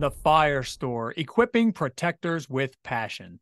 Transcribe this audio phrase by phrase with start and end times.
[0.00, 3.38] The Fire Store, equipping protectors with passion.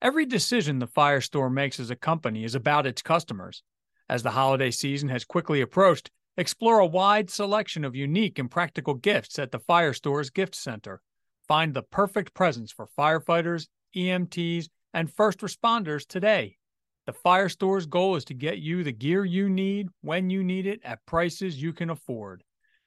[0.00, 3.62] Every decision the Fire Store makes as a company is about its customers.
[4.08, 8.94] As the holiday season has quickly approached, explore a wide selection of unique and practical
[8.94, 11.02] gifts at the Fire Store's Gift Center.
[11.46, 16.56] Find the perfect presents for firefighters, EMTs, and first responders today.
[17.04, 20.66] The Fire Store's goal is to get you the gear you need when you need
[20.66, 22.42] it at prices you can afford.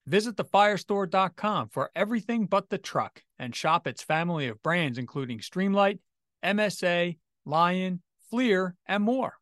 [0.05, 6.00] Visit thefirestore.com for everything but the truck and shop its family of brands including Streamlight,
[6.43, 9.36] MSA, Lion, FLIR, and more.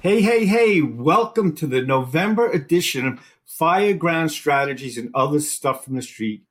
[0.00, 5.96] Hey, hey, hey, welcome to the November edition of Fireground Strategies and Other Stuff from
[5.96, 6.44] the Street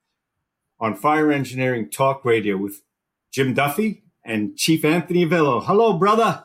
[0.79, 2.83] on Fire Engineering Talk Radio with
[3.31, 5.63] Jim Duffy and Chief Anthony Avillo.
[5.63, 6.43] Hello, brother.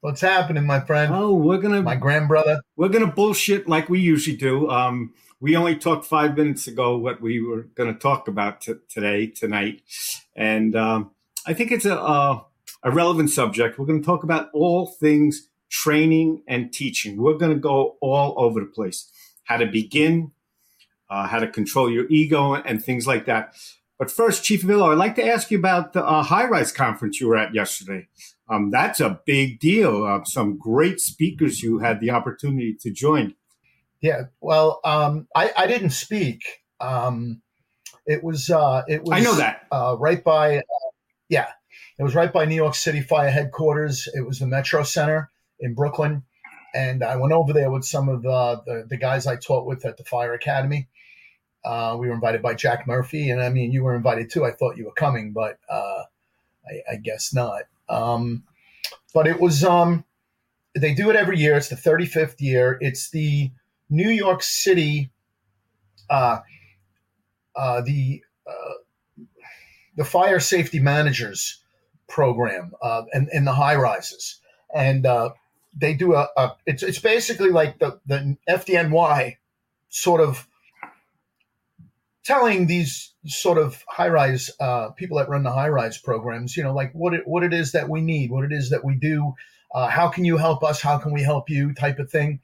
[0.00, 1.14] What's happening, my friend?
[1.14, 2.60] Oh, we're gonna my grandbrother.
[2.76, 4.68] We're gonna bullshit like we usually do.
[4.68, 9.28] Um, we only talked five minutes ago what we were gonna talk about t- today,
[9.28, 9.80] tonight,
[10.36, 11.12] and um,
[11.46, 12.44] I think it's a, a
[12.82, 13.78] a relevant subject.
[13.78, 17.16] We're gonna talk about all things training and teaching.
[17.16, 19.10] We're gonna go all over the place.
[19.44, 20.32] How to begin,
[21.08, 23.54] uh, how to control your ego, and things like that.
[24.04, 27.22] But first, Chief Avillo, I'd like to ask you about the uh, high rise conference
[27.22, 28.06] you were at yesterday.
[28.50, 30.04] Um, that's a big deal.
[30.04, 33.34] Uh, some great speakers you had the opportunity to join.
[34.02, 36.42] Yeah, well, um, I, I, didn't speak.
[36.80, 37.40] Um,
[38.04, 40.90] it was uh, it was I know that uh, right by uh,
[41.30, 41.48] yeah,
[41.98, 44.06] it was right by New York City Fire headquarters.
[44.12, 45.30] It was the Metro Center
[45.60, 46.24] in Brooklyn,
[46.74, 49.86] and I went over there with some of the, the, the guys I taught with
[49.86, 50.88] at the Fire Academy
[51.64, 54.44] uh, we were invited by Jack Murphy, and I mean, you were invited too.
[54.44, 56.02] I thought you were coming, but uh,
[56.66, 57.62] I, I, guess not.
[57.88, 58.44] Um,
[59.14, 59.64] but it was.
[59.64, 60.04] Um,
[60.74, 61.56] they do it every year.
[61.56, 62.76] It's the 35th year.
[62.80, 63.50] It's the
[63.88, 65.10] New York City.
[66.10, 66.40] Uh,
[67.56, 68.74] uh the uh,
[69.96, 71.62] the fire safety managers
[72.08, 74.40] program uh, and in the high rises,
[74.74, 75.06] and
[75.74, 76.52] they do a, a.
[76.66, 79.36] It's it's basically like the the FDNY
[79.88, 80.46] sort of
[82.24, 86.62] telling these sort of high rise uh, people that run the high rise programs, you
[86.62, 88.94] know, like what it, what it is that we need, what it is that we
[88.94, 89.34] do,
[89.74, 92.40] uh, how can you help us, how can we help you, type of thing.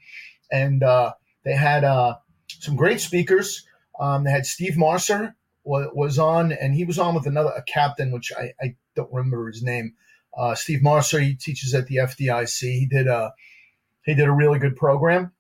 [0.53, 1.13] And uh,
[1.45, 2.17] they had uh,
[2.49, 3.65] some great speakers.
[3.99, 8.11] Um, they had Steve Marsar was, on, and he was on with another a captain,
[8.11, 9.95] which I, I don't remember his name.
[10.37, 12.61] Uh, Steve Marsar, he teaches at the FDIC.
[12.61, 13.33] He did a
[14.05, 15.33] he did a really good program,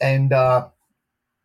[0.00, 0.68] and uh,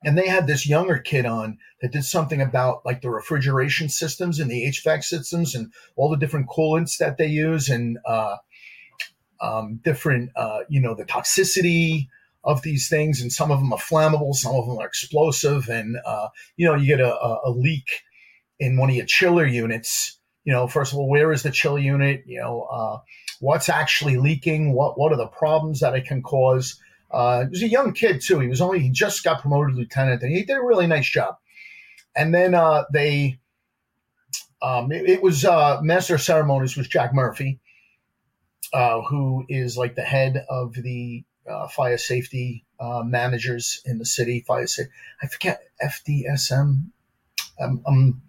[0.05, 4.39] and they had this younger kid on that did something about like the refrigeration systems
[4.39, 8.37] and the HVAC systems and all the different coolants that they use and uh,
[9.41, 12.07] um, different, uh, you know, the toxicity
[12.43, 13.21] of these things.
[13.21, 15.69] And some of them are flammable, some of them are explosive.
[15.69, 17.13] And, uh, you know, you get a,
[17.45, 18.03] a, leak
[18.59, 20.19] in one of your chiller units.
[20.43, 22.23] You know, first of all, where is the chiller unit?
[22.25, 22.99] You know, uh,
[23.39, 24.73] what's actually leaking?
[24.73, 26.79] What, what are the problems that it can cause?
[27.13, 28.39] Uh, he was a young kid too.
[28.39, 31.07] He was only he just got promoted to lieutenant, and he did a really nice
[31.07, 31.37] job.
[32.15, 33.39] And then uh, they,
[34.61, 37.59] um, it, it, was uh, master of ceremonies was Jack Murphy,
[38.73, 44.05] uh, who is like the head of the uh, fire safety uh, managers in the
[44.05, 44.43] city.
[44.47, 44.91] Fire safety,
[45.21, 46.85] I forget FDSM.
[47.59, 48.21] I'm, I'm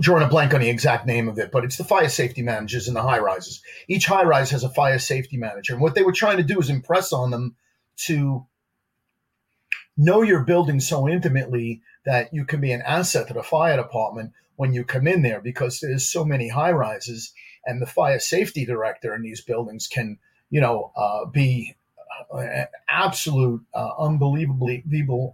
[0.00, 2.88] drawing a blank on the exact name of it, but it's the fire safety managers
[2.88, 3.62] in the high rises.
[3.86, 6.58] Each high rise has a fire safety manager, and what they were trying to do
[6.58, 7.56] is impress on them
[8.06, 8.46] to
[9.96, 14.32] know your building so intimately that you can be an asset to the fire department
[14.56, 17.32] when you come in there because there's so many high rises
[17.64, 20.18] and the fire safety director in these buildings can
[20.50, 21.76] you know uh, be
[22.32, 24.84] an absolute uh, unbelievably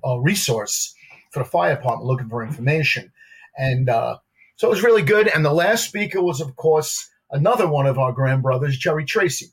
[0.04, 0.94] uh, resource
[1.30, 3.12] for the fire department looking for information.
[3.56, 4.18] And uh,
[4.56, 5.28] so it was really good.
[5.28, 9.48] And the last speaker was of course another one of our grandbrothers jerry tracy.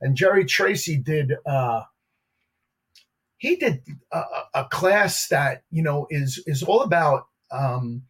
[0.00, 1.82] And jerry tracy did uh,
[3.38, 4.22] he did a,
[4.54, 8.02] a, class that you know is is all about um,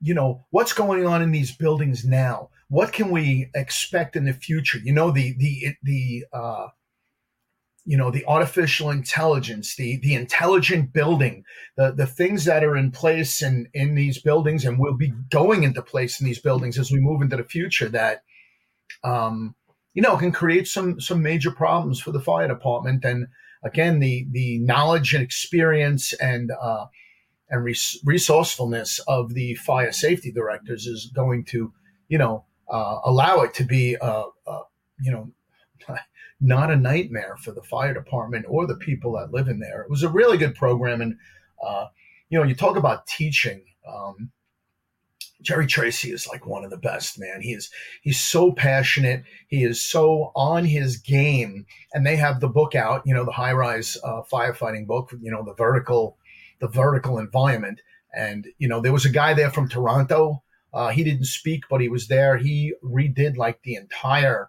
[0.00, 2.50] you know what's going on in these buildings now.
[2.68, 4.78] What can we expect in the future?
[4.78, 6.68] You know the the the uh,
[7.84, 11.44] you know the artificial intelligence, the the intelligent building,
[11.76, 15.62] the the things that are in place in in these buildings and will be going
[15.62, 17.88] into place in these buildings as we move into the future.
[17.88, 18.22] That
[19.02, 19.54] um,
[19.94, 23.26] you know can create some some major problems for the fire department and
[23.64, 26.86] again the the knowledge and experience and uh,
[27.48, 31.72] and res- resourcefulness of the fire safety directors is going to
[32.08, 34.62] you know uh, allow it to be uh, uh
[35.00, 35.30] you know
[36.40, 39.82] not a nightmare for the fire department or the people that live in there.
[39.82, 41.00] It was a really good program.
[41.00, 41.16] And,
[41.64, 41.86] uh,
[42.28, 43.64] you know, you talk about teaching.
[43.88, 44.30] Um,
[45.44, 47.42] Jerry Tracy is like one of the best, man.
[47.42, 47.70] He is
[48.02, 49.24] he's so passionate.
[49.46, 51.66] He is so on his game.
[51.92, 55.30] And they have the book out, you know, the high rise uh, firefighting book, you
[55.30, 56.16] know, the vertical,
[56.60, 57.80] the vertical environment.
[58.16, 60.42] And you know, there was a guy there from Toronto.
[60.72, 62.36] Uh, he didn't speak, but he was there.
[62.36, 64.48] He redid like the entire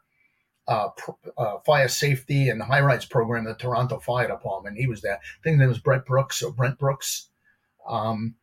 [0.68, 0.89] uh,
[1.38, 4.77] uh, fire safety and high rise program, the Toronto Fire Department.
[4.77, 5.18] He was there.
[5.18, 7.30] I think it was Brett Brooks or Brent Brooks.
[7.88, 8.36] Um,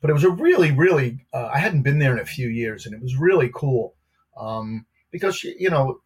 [0.00, 2.86] but it was a really, really, uh, I hadn't been there in a few years
[2.86, 3.94] and it was really cool.
[4.36, 6.00] Um, because, you know,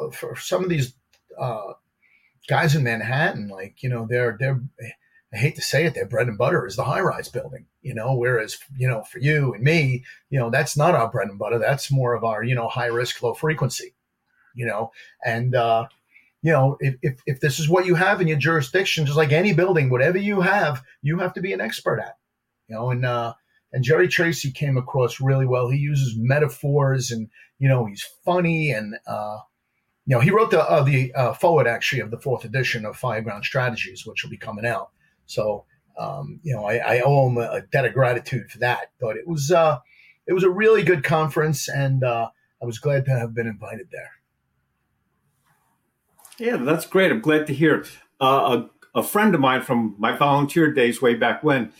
[0.00, 0.94] uh, for some of these
[1.38, 1.74] uh,
[2.48, 4.60] guys in Manhattan, like, you know, they're, they're,
[5.32, 7.94] I hate to say it, their bread and butter is the high rise building, you
[7.94, 11.38] know, whereas, you know, for you and me, you know, that's not our bread and
[11.38, 11.58] butter.
[11.58, 13.94] That's more of our, you know, high risk, low frequency,
[14.54, 14.92] you know,
[15.24, 15.86] and, uh,
[16.42, 19.32] you know, if, if, if this is what you have in your jurisdiction, just like
[19.32, 22.16] any building, whatever you have, you have to be an expert at
[22.68, 23.34] you know, and uh,
[23.72, 25.68] and Jerry Tracy came across really well.
[25.68, 27.28] He uses metaphors, and
[27.58, 29.38] you know, he's funny, and uh,
[30.06, 32.98] you know, he wrote the uh, the uh, forward actually of the fourth edition of
[32.98, 34.90] Fireground Strategies, which will be coming out.
[35.26, 35.64] So,
[35.98, 38.90] um, you know, I, I, owe him a debt of gratitude for that.
[39.00, 39.78] But it was uh,
[40.26, 42.28] it was a really good conference, and uh,
[42.62, 44.10] I was glad to have been invited there.
[46.38, 47.10] Yeah, that's great.
[47.10, 47.84] I'm glad to hear.
[48.20, 51.72] Uh, a, a friend of mine from my volunteer days way back when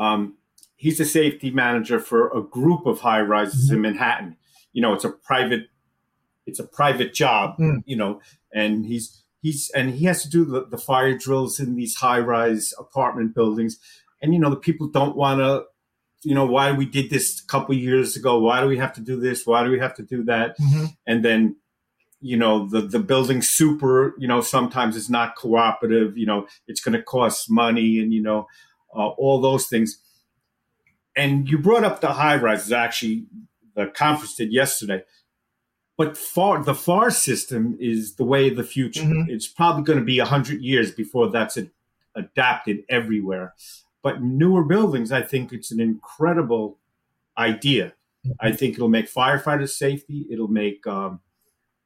[0.00, 0.38] um,
[0.76, 3.76] he's a safety manager for a group of high rises mm-hmm.
[3.76, 4.36] in Manhattan.
[4.72, 5.68] You know, it's a private,
[6.46, 7.58] it's a private job.
[7.58, 7.82] Mm.
[7.84, 8.20] You know,
[8.52, 12.18] and he's he's and he has to do the, the fire drills in these high
[12.18, 13.78] rise apartment buildings.
[14.22, 15.64] And you know, the people don't want to.
[16.22, 18.38] You know, why we did this a couple years ago?
[18.38, 19.46] Why do we have to do this?
[19.46, 20.58] Why do we have to do that?
[20.58, 20.84] Mm-hmm.
[21.06, 21.56] And then
[22.20, 26.82] you know the the building super you know sometimes it's not cooperative you know it's
[26.82, 28.46] going to cost money and you know
[28.94, 29.98] uh, all those things.
[31.16, 32.72] And you brought up the high rises.
[32.72, 33.26] Actually,
[33.74, 35.02] the conference did yesterday.
[35.96, 39.02] But FAR, the FAR system is the way of the future.
[39.02, 39.30] Mm-hmm.
[39.30, 41.68] It's probably going to be 100 years before that's a,
[42.14, 43.54] adapted everywhere.
[44.02, 46.78] But newer buildings, I think it's an incredible
[47.36, 47.92] idea.
[48.26, 48.32] Mm-hmm.
[48.40, 50.26] I think it'll make firefighters safety.
[50.30, 51.20] It'll make um,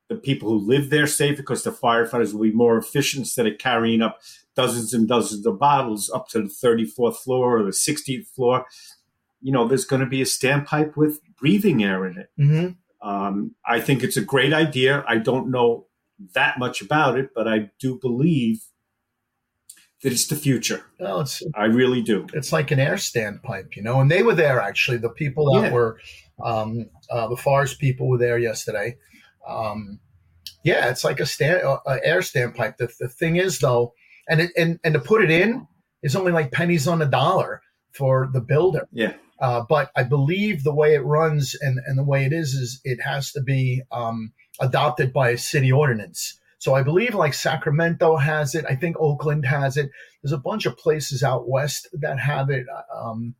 [0.08, 3.58] the people who live there safer because the firefighters will be more efficient instead of
[3.58, 4.20] carrying up
[4.54, 8.66] dozens and dozens of bottles up to the 34th floor or the 60th floor.
[9.40, 12.30] You know, there's going to be a standpipe with breathing air in it.
[12.38, 13.08] Mm-hmm.
[13.08, 15.04] Um, I think it's a great idea.
[15.06, 15.86] I don't know
[16.34, 18.64] that much about it, but I do believe
[20.02, 20.84] that it's the future.
[21.00, 22.26] Well, it's I really do.
[22.32, 24.00] It's like an air standpipe, you know.
[24.00, 24.98] And they were there actually.
[24.98, 25.72] The people that yeah.
[25.72, 25.98] were
[26.42, 28.96] um, uh, the forest people were there yesterday.
[29.46, 30.00] Um,
[30.62, 32.78] yeah, it's like a stand, uh, air standpipe.
[32.78, 33.92] The, the thing is though,
[34.28, 35.66] and it, and and to put it in
[36.02, 37.62] is only like pennies on a dollar
[37.92, 38.88] for the builder.
[38.92, 39.14] Yeah.
[39.40, 42.80] Uh, but I believe the way it runs and, and the way it is is
[42.84, 46.38] it has to be um, adopted by a city ordinance.
[46.58, 48.64] So I believe like Sacramento has it.
[48.68, 49.90] I think Oakland has it.
[50.22, 52.64] There's a bunch of places out west that have it.
[52.94, 53.34] Um,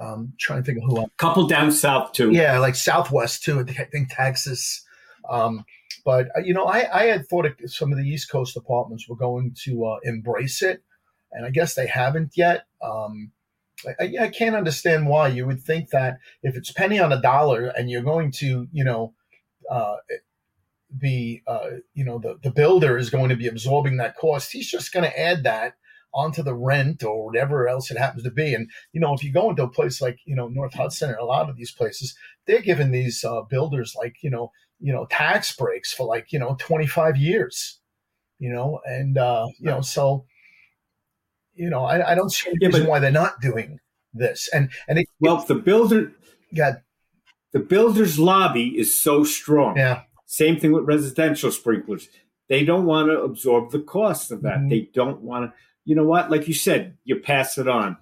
[0.00, 1.00] um, trying to think of who.
[1.00, 2.30] A couple down south too.
[2.30, 3.60] Yeah, like Southwest too.
[3.60, 4.84] I think Texas.
[5.28, 5.64] Um,
[6.04, 9.16] but uh, you know, I, I had thought some of the East Coast apartments were
[9.16, 10.82] going to uh, embrace it,
[11.32, 12.66] and I guess they haven't yet.
[12.82, 13.32] Um,
[14.00, 15.28] I, I, can't understand why.
[15.28, 18.84] You would think that if it's penny on a dollar, and you're going to, you
[18.84, 19.14] know,
[19.70, 19.96] uh,
[20.96, 24.52] be, uh, you know, the the builder is going to be absorbing that cost.
[24.52, 25.74] He's just going to add that
[26.14, 28.54] onto the rent or whatever else it happens to be.
[28.54, 31.16] And you know, if you go into a place like you know North Hudson or
[31.16, 35.06] a lot of these places, they're giving these uh, builders like you know you know
[35.10, 37.80] tax breaks for like you know 25 years
[38.38, 40.24] you know and uh you know so
[41.54, 43.80] you know i, I don't see any yeah, reason why they're not doing
[44.18, 44.48] this.
[44.52, 46.12] And and it, well the builder
[46.54, 46.82] got
[47.52, 49.76] the builder's lobby is so strong.
[49.76, 50.02] Yeah.
[50.26, 52.08] Same thing with residential sprinklers.
[52.48, 54.58] They don't want to absorb the cost of that.
[54.58, 54.68] Mm-hmm.
[54.68, 57.96] they don't want to you know what like you said you pass it on.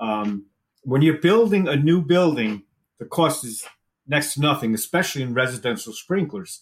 [0.00, 0.46] Um,
[0.82, 2.62] when you're building a new building
[2.98, 3.64] the cost is
[4.06, 6.60] next to nothing, especially in residential sprinklers.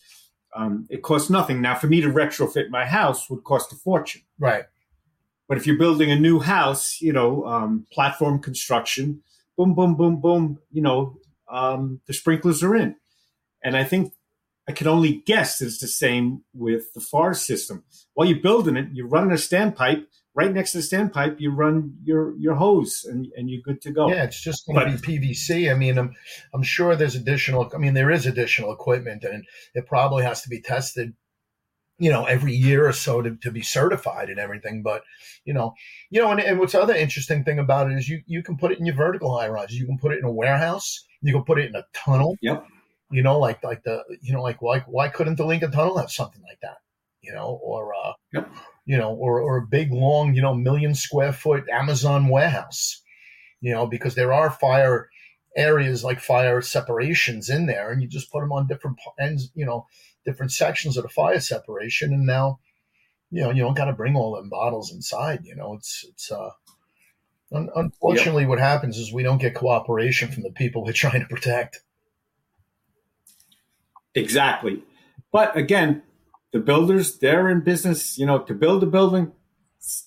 [0.54, 1.60] Um, it costs nothing.
[1.62, 4.22] Now, for me to retrofit my house would cost a fortune.
[4.38, 4.64] Right.
[5.48, 9.22] But if you're building a new house, you know, um, platform construction,
[9.56, 11.16] boom, boom, boom, boom, you know,
[11.50, 12.96] um, the sprinklers are in.
[13.62, 14.12] And I think
[14.68, 17.84] I can only guess it's the same with the FAR system.
[18.14, 21.96] While you're building it, you're running a standpipe right next to the standpipe, you run
[22.02, 24.08] your your hose and, and you're good to go.
[24.08, 25.70] Yeah, it's just going to be PVC.
[25.70, 26.14] I mean, I'm
[26.54, 27.70] I'm sure there's additional.
[27.74, 31.14] I mean, there is additional equipment, and it probably has to be tested
[31.98, 34.82] you know, every year or so to, to be certified and everything.
[34.82, 35.04] But,
[35.44, 35.74] you know,
[36.10, 38.72] you know, and, and what's other interesting thing about it is you, you can put
[38.72, 39.72] it in your vertical high rise.
[39.72, 41.04] You can put it in a warehouse.
[41.20, 42.36] You can put it in a tunnel.
[42.42, 42.66] Yep.
[43.12, 46.10] You know, like, like the, you know, like, why, why couldn't the Lincoln Tunnel have
[46.10, 46.78] something like that?
[47.22, 48.52] You know, or, uh, yep.
[48.84, 53.00] you know, or, or a big, long, you know, million square foot Amazon warehouse,
[53.60, 55.08] you know, because there are fire
[55.56, 59.64] areas like fire separations in there and you just put them on different ends, you
[59.64, 59.86] know,
[60.24, 62.58] different sections of the fire separation, and now,
[63.30, 65.40] you know, you don't got to bring all them bottles inside.
[65.44, 66.50] You know, it's it's uh,
[67.52, 68.50] un- unfortunately, yep.
[68.50, 71.80] what happens is we don't get cooperation from the people we're trying to protect.
[74.14, 74.82] Exactly,
[75.32, 76.02] but again,
[76.52, 79.32] the builders they're in business, you know, to build a building,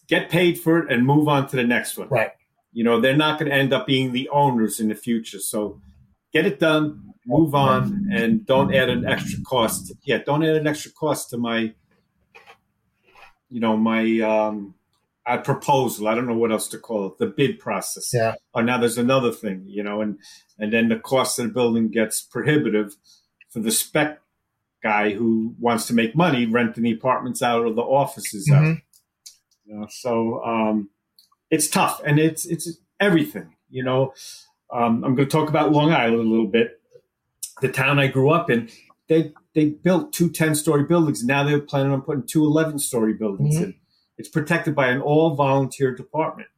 [0.07, 2.07] get paid for it, and move on to the next one.
[2.09, 2.31] Right.
[2.71, 5.39] You know, they're not going to end up being the owners in the future.
[5.39, 5.81] So
[6.31, 9.93] get it done, move on, and don't add an extra cost.
[10.03, 11.73] Yeah, don't add an extra cost to my,
[13.49, 14.75] you know, my um,
[15.25, 16.07] uh, proposal.
[16.07, 17.17] I don't know what else to call it.
[17.17, 18.11] The bid process.
[18.13, 18.35] Yeah.
[18.53, 20.19] Oh, now there's another thing, you know, and
[20.59, 22.95] and then the cost of the building gets prohibitive
[23.49, 24.19] for the spec
[24.85, 28.71] guy who wants to make money renting the apartments out or the offices mm-hmm.
[28.71, 28.77] out.
[29.65, 30.89] You know, so um,
[31.49, 33.55] it's tough, and it's it's everything.
[33.69, 34.13] You know,
[34.71, 36.79] um, I'm going to talk about Long Island a little bit
[37.61, 38.69] the town I grew up in,
[39.07, 41.23] they they built two 10 story buildings.
[41.23, 43.65] Now they're planning on putting two 11 story buildings mm-hmm.
[43.65, 43.75] in.
[44.17, 46.49] It's protected by an all volunteer department.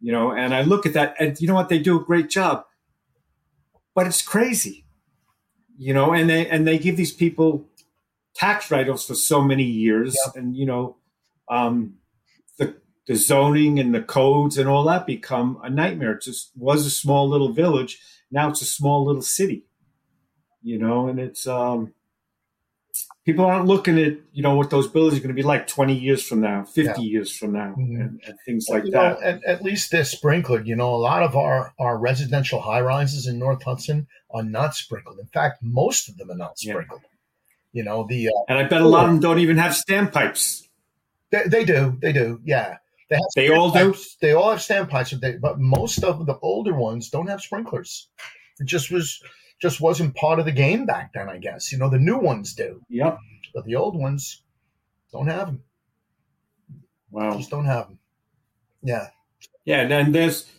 [0.00, 1.68] You know, and I look at that and you know what?
[1.68, 2.64] They do a great job.
[3.94, 4.83] But it's crazy.
[5.76, 7.66] You know, and they and they give these people
[8.34, 10.34] tax write-offs for so many years yep.
[10.36, 10.96] and you know
[11.48, 11.94] um,
[12.58, 12.76] the
[13.06, 16.12] the zoning and the codes and all that become a nightmare.
[16.12, 18.00] It just was a small little village.
[18.30, 19.64] Now it's a small little city
[20.64, 21.92] you know, and it's um,
[23.24, 25.94] people aren't looking at you know what those buildings are going to be like 20
[25.94, 26.96] years from now 50 yeah.
[26.98, 28.00] years from now mm-hmm.
[28.00, 29.20] and, and, things like you that.
[29.20, 32.80] know, at, at, least they're sprinkled you know a lot of our our residential high
[32.80, 35.18] rises in north hudson are not sprinkled.
[35.18, 37.02] In fact most of them are not sprinkled.
[37.02, 37.80] Yeah.
[37.80, 40.66] you know the uh, and i bet a lot of them don't even have standpipes
[41.30, 42.78] they, they do they do yeah.
[43.10, 43.94] They, have they all do?
[44.22, 48.08] they all have standpipes but, they, but most of the older ones don't have sprinklers.
[48.58, 49.22] It just was
[49.60, 51.72] just wasn't part of the game back then, I guess.
[51.72, 52.80] You know, the new ones do.
[52.88, 53.18] Yep.
[53.54, 54.42] But the old ones
[55.12, 55.62] don't have them.
[57.10, 57.36] Wow.
[57.36, 57.98] Just don't have them.
[58.82, 59.08] Yeah.
[59.64, 60.50] Yeah, and then there's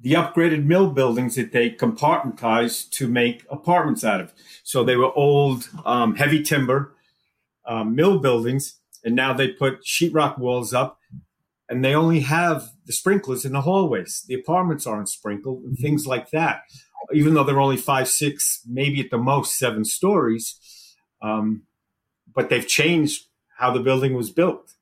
[0.00, 4.32] the upgraded mill buildings that they compartmentized to make apartments out of.
[4.62, 6.92] So they were old, um, heavy timber
[7.66, 11.00] um, mill buildings, and now they put sheetrock walls up,
[11.68, 14.24] and they only have the sprinklers in the hallways.
[14.26, 16.62] The apartments aren't sprinkled, and things like that
[17.12, 20.58] even though they're only five, six, maybe at the most seven stories.
[21.22, 21.62] Um,
[22.34, 24.74] but they've changed how the building was built,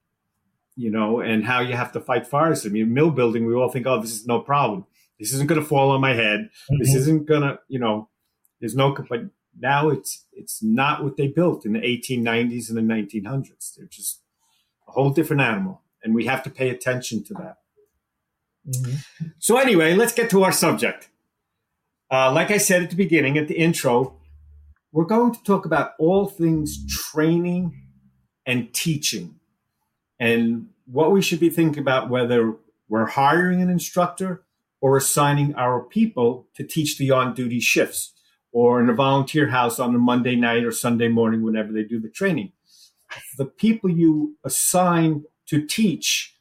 [0.76, 2.66] you know, and how you have to fight fires.
[2.66, 4.86] I mean, mill building, we all think, oh, this is no problem.
[5.18, 6.40] This isn't going to fall on my head.
[6.40, 6.78] Mm-hmm.
[6.80, 8.08] This isn't going to, you know,
[8.60, 9.20] there's no, but
[9.58, 13.74] now it's, it's not what they built in the 1890s and the 1900s.
[13.76, 14.20] They're just
[14.88, 15.82] a whole different animal.
[16.02, 17.58] And we have to pay attention to that.
[18.68, 19.26] Mm-hmm.
[19.38, 21.08] So anyway, let's get to our subject.
[22.10, 24.16] Uh, like I said at the beginning, at the intro,
[24.92, 27.82] we're going to talk about all things training
[28.46, 29.36] and teaching
[30.20, 32.54] and what we should be thinking about whether
[32.88, 34.44] we're hiring an instructor
[34.80, 38.12] or assigning our people to teach the on duty shifts
[38.52, 41.98] or in a volunteer house on a Monday night or Sunday morning whenever they do
[41.98, 42.52] the training.
[43.36, 46.36] The people you assign to teach,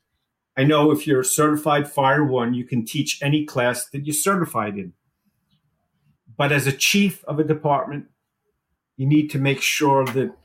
[0.56, 4.14] I know if you're a certified fire one, you can teach any class that you're
[4.14, 4.94] certified in.
[6.38, 8.06] But as a chief of a department,
[8.98, 10.36] you need to make sure that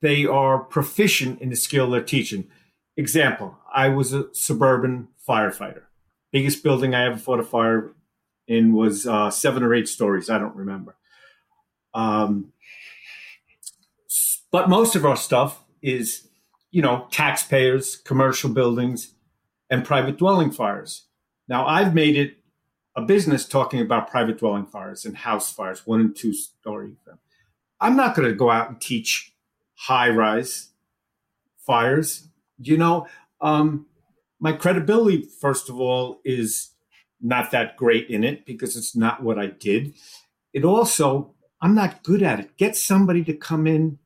[0.00, 2.48] they are proficient in the skill they're teaching.
[2.96, 5.82] Example, I was a suburban firefighter.
[6.32, 7.92] Biggest building I ever fought a fire
[8.46, 10.30] in was uh, seven or eight stories.
[10.30, 10.96] I don't remember.
[11.94, 12.52] Um,
[14.50, 16.28] but most of our stuff is,
[16.70, 19.14] you know, taxpayers, commercial buildings,
[19.70, 21.06] and private dwelling fires.
[21.48, 22.38] Now, I've made it
[22.96, 26.92] a business talking about private dwelling fires and house fires, one and two story.
[27.78, 29.34] I'm not going to go out and teach
[29.74, 30.70] high rise
[31.66, 32.28] fires.
[32.58, 33.06] You know,
[33.40, 33.86] um,
[34.40, 36.70] my credibility, first of all, is
[37.20, 39.94] not that great in it because it's not what I did.
[40.54, 42.56] It also, I'm not good at it.
[42.56, 43.98] Get somebody to come in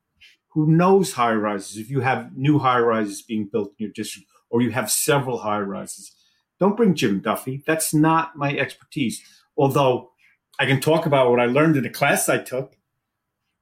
[0.49, 1.77] who knows high rises.
[1.77, 5.39] If you have new high rises being built in your district, or you have several
[5.39, 6.13] high rises,
[6.61, 7.63] don't bring Jim Duffy.
[7.67, 9.23] That's not my expertise.
[9.57, 10.11] Although
[10.59, 12.77] I can talk about what I learned in the class I took.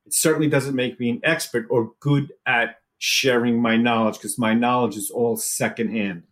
[0.05, 4.53] it certainly doesn't make me an expert or good at sharing my knowledge because my
[4.53, 6.25] knowledge is all secondhand.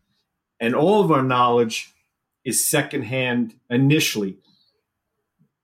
[0.59, 1.95] And all of our knowledge
[2.45, 4.39] is secondhand initially.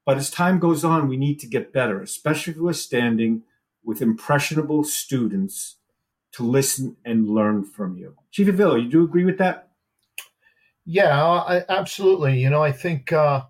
[0.07, 3.43] But as time goes on, we need to get better, especially if we're standing
[3.85, 5.77] with impressionable students
[6.33, 8.15] to listen and learn from you.
[8.31, 9.72] Chief Avillo, you do agree with that?
[10.85, 12.41] Yeah, I, absolutely.
[12.41, 13.43] You know, I think uh,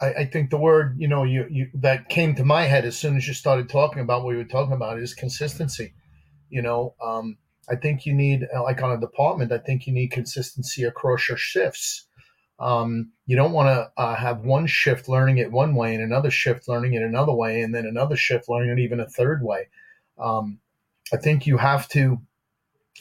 [0.00, 2.96] I, I, think the word you know you, you that came to my head as
[2.96, 5.92] soon as you started talking about what you were talking about is consistency.
[6.48, 7.36] You know, um,
[7.68, 9.52] I think you need like on a department.
[9.52, 12.06] I think you need consistency across your shifts.
[12.58, 16.30] Um, you don't want to uh, have one shift learning it one way and another
[16.30, 19.68] shift learning it another way, and then another shift learning it even a third way.
[20.18, 20.58] Um,
[21.12, 22.18] I think you have to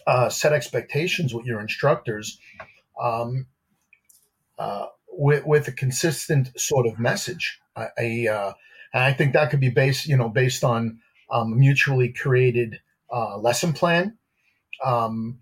[0.08, 2.38] uh, set expectations with your instructors
[3.00, 3.48] um,
[4.58, 7.60] uh, with, with a consistent sort of message.
[7.76, 8.54] I, I uh,
[8.94, 11.00] and I think that could be based, you know, based on
[11.32, 12.80] um, mutually created
[13.12, 14.18] uh, lesson plan,
[14.84, 15.40] um,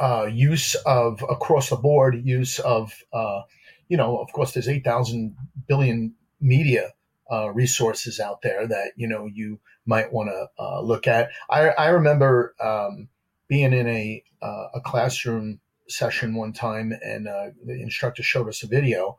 [0.00, 3.42] uh, use of across the board use of, uh,
[3.88, 5.36] you know, of course, there's eight thousand
[5.68, 6.92] billion media
[7.30, 11.28] uh, resources out there that you know you might want to look at.
[11.50, 13.08] I, I remember um,
[13.48, 18.66] being in a a classroom session one time, and uh, the instructor showed us a
[18.66, 19.18] video,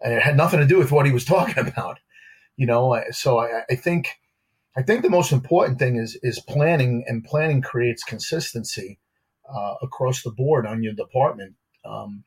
[0.00, 1.98] and it had nothing to do with what he was talking about.
[2.56, 4.08] You know, so I, I think
[4.76, 8.98] I think the most important thing is is planning, and planning creates consistency
[9.52, 11.54] uh, across the board on your department.
[11.84, 12.24] Um,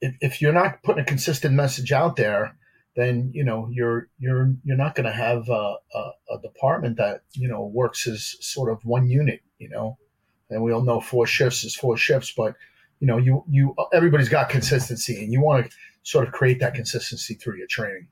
[0.00, 2.56] if, if you're not putting a consistent message out there,
[2.96, 7.22] then you know you're you're you're not going to have a, a, a, department that
[7.32, 9.40] you know works as sort of one unit.
[9.58, 9.98] You know,
[10.50, 12.54] and we all know four shifts is four shifts, but
[13.00, 16.74] you know you you everybody's got consistency, and you want to sort of create that
[16.74, 18.08] consistency through your training.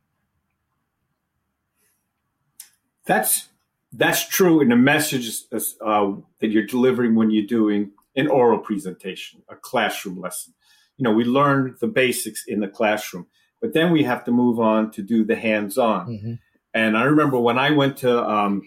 [3.05, 3.49] That's
[3.93, 9.42] that's true in the message uh, that you're delivering when you're doing an oral presentation,
[9.49, 10.55] a classroom lesson.
[10.97, 13.27] You know, we learn the basics in the classroom
[13.62, 16.07] but then we have to move on to do the hands-on.
[16.09, 16.33] Mm-hmm.
[16.75, 18.62] And I remember when I went to um,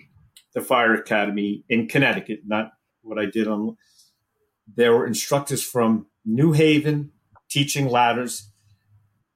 [0.54, 2.72] the fire academy in Connecticut, not
[3.06, 3.78] what I did on.
[4.68, 7.12] There were instructors from New Haven
[7.50, 8.50] teaching ladders,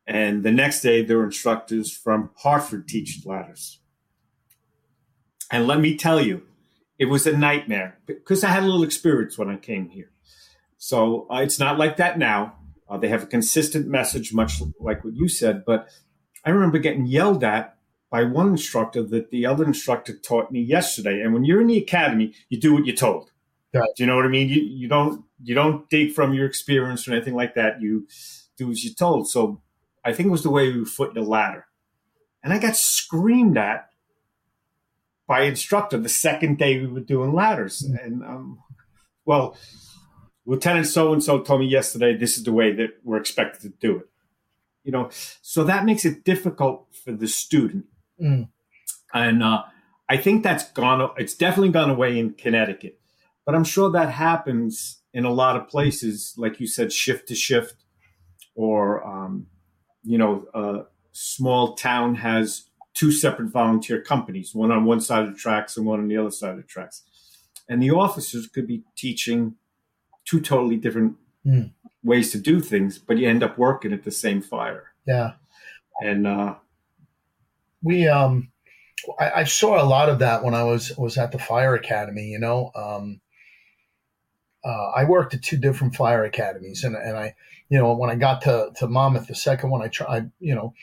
[0.08, 3.80] and the next day there were instructors from Hartford teaching ladders.
[5.52, 6.44] And let me tell you,
[6.98, 10.12] it was a nightmare because I had a little experience when I came here.
[10.78, 12.56] So uh, it's not like that now.
[12.90, 15.64] Uh, they have a consistent message, much like what you said.
[15.66, 15.90] But
[16.44, 17.78] I remember getting yelled at
[18.10, 21.22] by one instructor that the other instructor taught me yesterday.
[21.22, 23.32] And when you're in the academy, you do what you're told.
[23.74, 24.50] Do you know what I mean?
[24.50, 27.82] You you don't you don't dig from your experience or anything like that.
[27.82, 28.08] You
[28.58, 29.30] do as you're told.
[29.30, 29.62] So
[30.04, 31.66] I think it was the way we foot the ladder.
[32.44, 33.90] And I got screamed at
[35.28, 37.84] by instructor the second day we were doing ladders.
[37.84, 38.06] Mm-hmm.
[38.06, 38.60] And um,
[39.26, 39.56] well,
[40.46, 43.70] Lieutenant so and so told me yesterday this is the way that we're expected to
[43.70, 44.10] do it.
[44.84, 45.10] You know,
[45.42, 47.86] so that makes it difficult for the student.
[48.20, 48.50] Mm.
[49.14, 49.64] And uh,
[50.08, 52.99] I think that's gone, it's definitely gone away in Connecticut.
[53.50, 57.34] But I'm sure that happens in a lot of places, like you said, shift to
[57.34, 57.84] shift,
[58.54, 59.48] or, um,
[60.04, 60.82] you know, a
[61.14, 65.88] small town has two separate volunteer companies, one on one side of the tracks and
[65.88, 67.02] one on the other side of the tracks.
[67.68, 69.56] And the officers could be teaching
[70.26, 71.72] two totally different mm.
[72.04, 74.92] ways to do things, but you end up working at the same fire.
[75.08, 75.32] Yeah.
[76.04, 76.54] And uh,
[77.82, 78.52] we, um,
[79.20, 82.28] I, I, saw a lot of that when I was was at the fire academy.
[82.28, 83.22] You know, um,
[84.64, 87.36] uh, I worked at two different fire academies, and and I,
[87.70, 90.74] you know, when I got to to Monmouth, the second one, I tried, you know,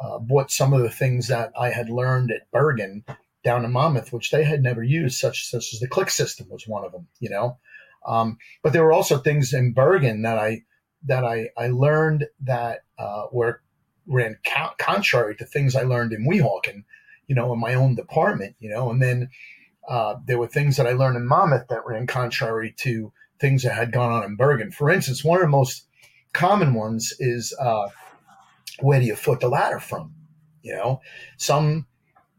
[0.00, 3.04] uh, bought some of the things that I had learned at Bergen
[3.44, 6.66] down in Monmouth, which they had never used, such such as the click system was
[6.66, 7.06] one of them.
[7.20, 7.58] You know,
[8.06, 10.64] um, but there were also things in Bergen that I
[11.04, 13.62] that I, I learned that uh, were
[14.06, 16.84] ran ca- contrary to things I learned in Weehawken,
[17.26, 19.30] you know, in my own department, you know, and then
[19.88, 23.74] uh, there were things that I learned in Monmouth that ran contrary to things that
[23.74, 24.70] had gone on in Bergen.
[24.70, 25.86] For instance, one of the most
[26.32, 27.88] common ones is uh,
[28.80, 30.14] where do you foot the ladder from?
[30.62, 31.00] You know,
[31.38, 31.86] some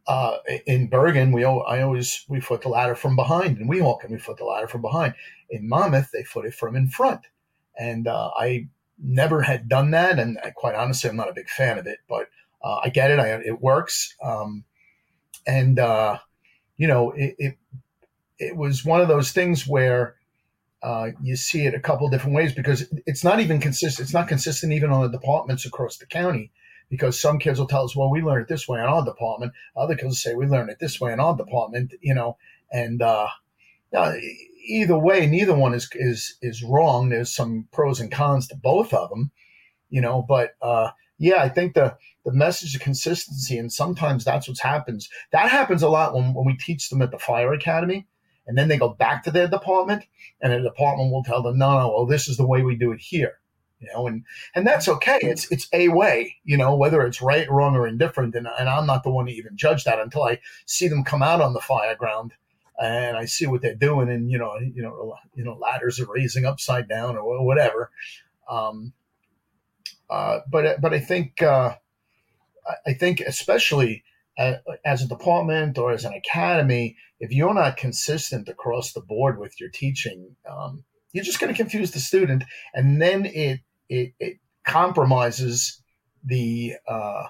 [0.07, 4.17] uh, in Bergen, we I always we foot the ladder from behind, and Weehawken we
[4.17, 5.15] foot the ladder from behind.
[5.49, 7.21] In Monmouth, they foot it from in front,
[7.77, 11.49] and uh, I never had done that, and I, quite honestly, I'm not a big
[11.49, 12.27] fan of it, but
[12.63, 13.19] uh, I get it.
[13.19, 14.63] I, it works, um,
[15.47, 16.19] and uh,
[16.81, 17.57] you know, it, it,
[18.39, 20.15] it was one of those things where
[20.81, 24.03] uh, you see it a couple different ways because it's not even consistent.
[24.03, 26.51] It's not consistent even on the departments across the county
[26.89, 29.53] because some kids will tell us, well, we learn it this way in our department.
[29.77, 32.37] Other kids will say we learn it this way in our department, you know,
[32.71, 33.27] and uh,
[34.65, 37.09] either way, neither one is is is wrong.
[37.09, 39.29] There's some pros and cons to both of them,
[39.91, 40.25] you know.
[40.27, 40.89] But uh,
[41.21, 45.09] yeah, I think the the message of consistency, and sometimes that's what happens.
[45.31, 48.07] That happens a lot when when we teach them at the fire academy,
[48.47, 50.03] and then they go back to their department,
[50.41, 52.91] and the department will tell them, no, no, well, this is the way we do
[52.91, 53.39] it here.
[53.79, 54.23] You know, and
[54.55, 55.19] and that's okay.
[55.21, 58.35] It's it's a way, you know, whether it's right, wrong, or indifferent.
[58.35, 61.21] And, and I'm not the one to even judge that until I see them come
[61.21, 62.33] out on the fire ground
[62.81, 66.11] and I see what they're doing, and you know, you know, you know, ladders are
[66.11, 67.91] raising upside down or whatever.
[68.49, 68.93] Um,
[70.11, 71.75] uh, but but I think uh,
[72.85, 74.03] I think especially
[74.85, 79.59] as a department or as an academy, if you're not consistent across the board with
[79.59, 82.43] your teaching, um, you're just going to confuse the student,
[82.73, 85.81] and then it it, it compromises
[86.23, 87.23] the uh,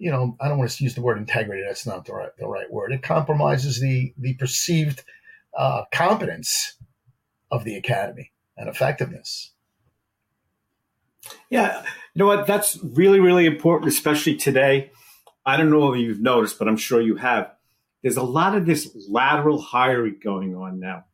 [0.00, 1.62] you know, I don't want to use the word integrity.
[1.64, 2.92] That's not the right the right word.
[2.92, 5.04] It compromises the the perceived
[5.56, 6.76] uh, competence
[7.50, 9.52] of the academy and effectiveness.
[11.50, 11.82] Yeah,
[12.14, 12.46] you know what?
[12.46, 14.90] That's really really important, especially today.
[15.44, 17.52] I don't know if you've noticed, but I'm sure you have.
[18.02, 21.04] There's a lot of this lateral hiring going on now.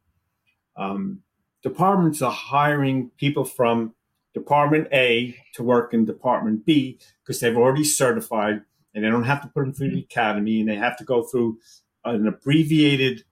[0.76, 1.22] Um,
[1.62, 3.94] departments are hiring people from
[4.34, 8.60] Department A to work in Department B because they've already certified
[8.94, 11.22] and they don't have to put them through the academy and they have to go
[11.22, 11.58] through
[12.04, 13.24] an abbreviated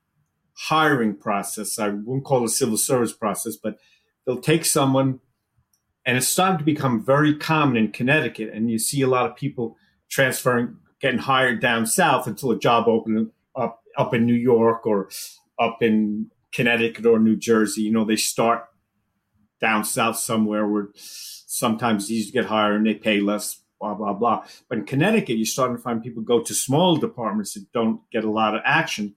[0.54, 1.78] hiring process.
[1.78, 3.78] I wouldn't call it a civil service process, but
[4.24, 5.20] they'll take someone
[6.06, 8.50] and it's starting to become very common in Connecticut.
[8.52, 9.76] And you see a lot of people
[10.10, 15.08] transferring, getting hired down south until a job opens up up in New York or
[15.58, 17.82] up in Connecticut or New Jersey.
[17.82, 18.64] You know, they start
[19.60, 24.44] down south somewhere where sometimes to get hired and they pay less blah blah blah.
[24.68, 28.24] But in Connecticut, you're starting to find people go to small departments that don't get
[28.24, 29.14] a lot of action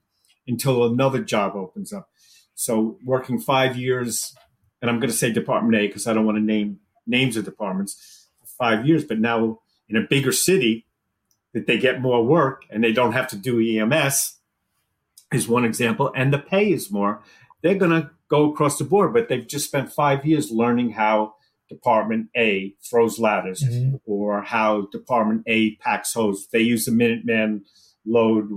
[0.47, 2.09] until another job opens up.
[2.55, 4.35] So working five years,
[4.81, 7.45] and I'm going to say Department A because I don't want to name names of
[7.45, 9.03] departments, for five years.
[9.03, 9.59] But now
[9.89, 10.85] in a bigger city,
[11.53, 14.37] that they get more work and they don't have to do EMS
[15.33, 17.21] is one example, and the pay is more.
[17.61, 21.35] They're going to go across the board, but they've just spent five years learning how
[21.67, 23.95] Department A throws ladders mm-hmm.
[24.05, 26.47] or how Department A packs hose.
[26.51, 27.61] They use a Minuteman
[28.05, 28.49] load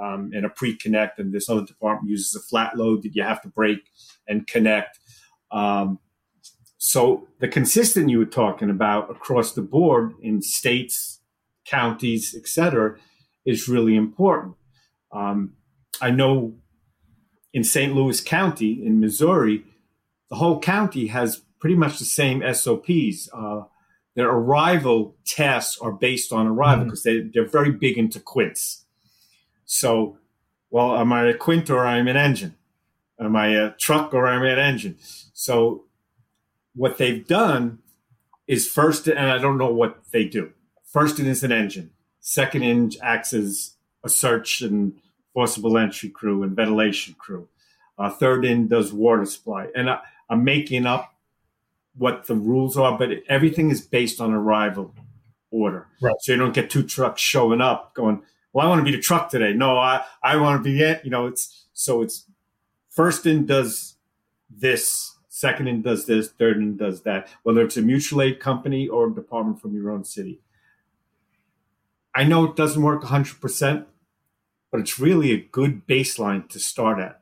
[0.00, 3.42] um, and a pre-connect, and this other department uses a flat load that you have
[3.42, 3.90] to break
[4.26, 4.98] and connect.
[5.50, 5.98] Um,
[6.78, 11.20] so the consistent you were talking about across the board in states,
[11.66, 12.96] counties, etc.,
[13.44, 14.56] is really important.
[15.12, 15.54] Um,
[16.00, 16.54] I know
[17.52, 17.94] in St.
[17.94, 19.64] Louis County in Missouri,
[20.28, 23.30] the whole county has pretty much the same SOPs.
[23.32, 23.62] Uh,
[24.14, 27.28] their arrival tests are based on arrival because mm-hmm.
[27.28, 28.84] they, they're very big into quints.
[29.64, 30.18] So,
[30.70, 32.55] well, am I a quint or I'm an engine?
[33.18, 34.96] Am I a truck or am I an engine?
[35.32, 35.84] So,
[36.74, 37.78] what they've done
[38.46, 40.52] is first, and I don't know what they do.
[40.84, 41.90] First, it is an engine.
[42.20, 44.94] Second, in acts as a search and
[45.32, 47.48] forcible entry crew and ventilation crew.
[47.98, 49.68] Uh, third in does water supply.
[49.74, 50.00] And I,
[50.30, 51.14] I'm making up
[51.94, 54.94] what the rules are, but everything is based on arrival
[55.50, 55.88] order.
[56.00, 56.14] Right.
[56.20, 59.02] So you don't get two trucks showing up going, well, I want to be the
[59.02, 59.52] truck today.
[59.52, 61.04] No, I, I want to be it.
[61.04, 62.24] You know, it's so it's
[62.96, 63.96] first in does
[64.50, 68.88] this, second in does this, third in does that, whether it's a mutual aid company
[68.88, 70.40] or a department from your own city.
[72.14, 73.84] I know it doesn't work 100%,
[74.72, 77.20] but it's really a good baseline to start at.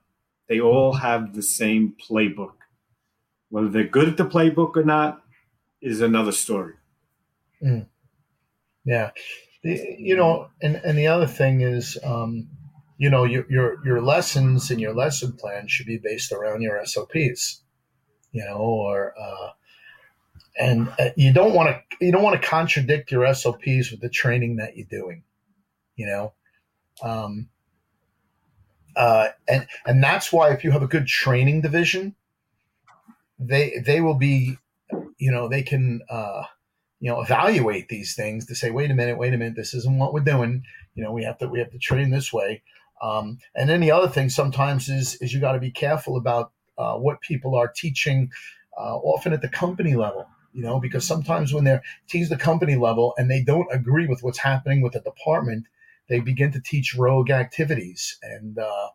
[0.48, 2.54] They all have the same playbook.
[3.50, 5.22] Whether they're good at the playbook or not
[5.80, 6.74] is another story.
[7.62, 7.87] Mm.
[8.84, 9.10] Yeah,
[9.62, 12.48] you know, and and the other thing is, um,
[12.96, 16.85] you know, your your your lessons and your lesson plan should be based around your
[16.85, 17.62] SOPs.
[18.33, 19.50] You know, or uh,
[20.59, 24.09] and uh, you don't want to you don't want to contradict your SOPs with the
[24.09, 25.22] training that you're doing.
[25.96, 26.33] You know,
[27.02, 27.48] um,
[28.96, 32.14] uh, and and that's why if you have a good training division,
[33.38, 34.59] they they will be,
[35.18, 36.42] you know, they can uh,
[37.00, 39.98] you know evaluate these things to say, wait a minute, wait a minute, this isn't
[39.98, 40.62] what we're doing.
[40.94, 42.62] You know, we have to we have to train this way.
[43.02, 46.52] Um, and then the other thing sometimes is is you got to be careful about
[46.78, 48.30] uh, what people are teaching,
[48.78, 50.26] uh, often at the company level.
[50.52, 54.22] You know, because sometimes when they're teaching the company level and they don't agree with
[54.22, 55.66] what's happening with the department,
[56.09, 58.88] they begin to teach rogue activities, and uh,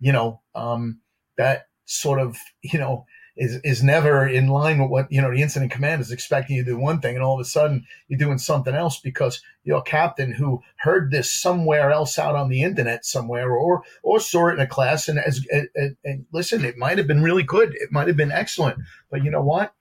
[0.00, 1.00] you know um,
[1.36, 5.42] that sort of you know is is never in line with what you know the
[5.42, 8.18] incident command is expecting you to do one thing and all of a sudden you're
[8.18, 13.04] doing something else because your captain who heard this somewhere else out on the internet
[13.04, 16.98] somewhere or or saw it in a class and as and, and listen it might
[16.98, 17.74] have been really good.
[17.74, 18.78] It might have been excellent.
[19.10, 19.74] But you know what?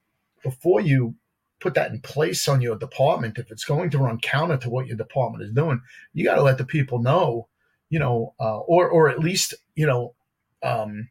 [0.43, 1.15] Before you
[1.59, 4.87] put that in place on your department if it's going to run counter to what
[4.87, 5.81] your department is doing
[6.13, 7.47] you got to let the people know
[7.89, 10.13] you know uh, or or at least you know
[10.61, 11.09] um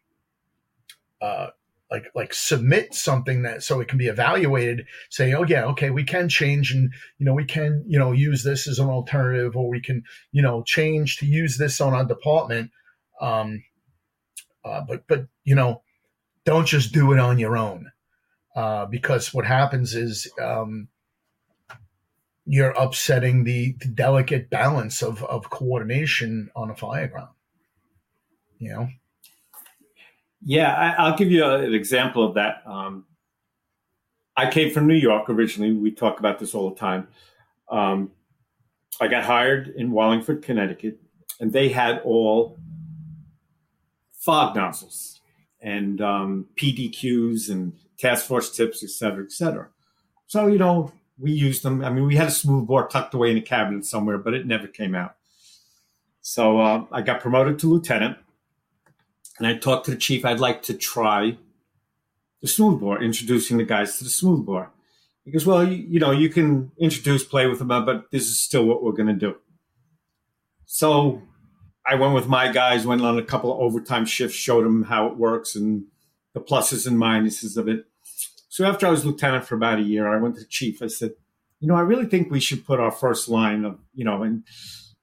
[1.23, 1.49] uh
[1.91, 6.03] like like submit something that so it can be evaluated say oh yeah okay we
[6.03, 9.69] can change and you know we can you know use this as an alternative or
[9.69, 12.71] we can you know change to use this on our department.
[13.21, 13.63] Um
[14.65, 15.83] uh, but but you know
[16.45, 17.91] don't just do it on your own
[18.57, 20.89] uh, because what happens is um,
[22.47, 27.31] you're upsetting the, the delicate balance of, of coordination on a fire ground
[28.59, 28.89] you know
[30.45, 32.63] yeah, I, will give you a, an example of that.
[32.67, 33.07] Um,
[34.37, 35.73] I came from New York originally.
[35.73, 37.09] We talk about this all the time.
[37.71, 38.11] Um,
[39.01, 40.99] I got hired in Wallingford, Connecticut,
[41.41, 42.59] and they had all
[44.13, 45.21] fog nozzles
[45.61, 49.69] and um, PDQs and task force tips, et cetera, et cetera.
[50.27, 51.83] So, you know, we used them.
[51.85, 54.47] I mean, we had a smooth bore tucked away in a cabinet somewhere, but it
[54.47, 55.17] never came out.
[56.21, 58.19] So uh, I got promoted to lieutenant
[59.39, 60.25] and I talked to the chief.
[60.25, 61.39] I'd like to try
[62.41, 64.71] the smooth smoothbore, introducing the guys to the smoothbore.
[65.25, 68.25] He goes, well, you, you know, you can introduce, play with them, uh, but this
[68.25, 69.37] is still what we're going to do.
[70.67, 71.23] So
[71.87, 75.07] I went with my guys, went on a couple of overtime shifts, showed them how
[75.07, 75.85] it works and
[76.35, 77.87] the pluses and minuses of it.
[78.49, 80.83] So after I was lieutenant for about a year, I went to the chief.
[80.83, 81.13] I said,
[81.61, 84.45] you know, I really think we should put our first line of, you know, and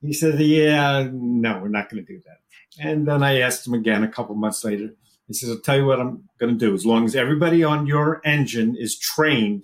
[0.01, 2.40] he said, yeah, no, we're not going to do that.
[2.79, 4.93] And then I asked him again a couple months later.
[5.27, 6.73] He says, I'll tell you what I'm going to do.
[6.73, 9.63] As long as everybody on your engine is trained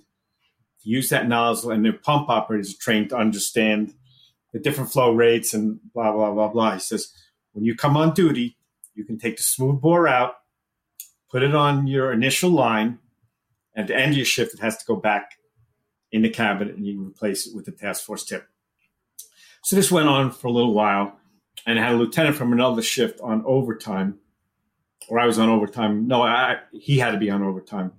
[0.82, 3.94] to use that nozzle and the pump operators are trained to understand
[4.52, 6.74] the different flow rates and blah, blah, blah, blah.
[6.74, 7.12] He says,
[7.52, 8.56] when you come on duty,
[8.94, 10.34] you can take the smooth bore out,
[11.30, 12.98] put it on your initial line,
[13.74, 15.32] and to end of your shift, it has to go back
[16.10, 18.48] in the cabinet and you replace it with the task force tip.
[19.62, 21.18] So this went on for a little while
[21.66, 24.18] and I had a lieutenant from another shift on overtime,
[25.08, 26.06] or I was on overtime.
[26.06, 27.92] No, I, he had to be on overtime.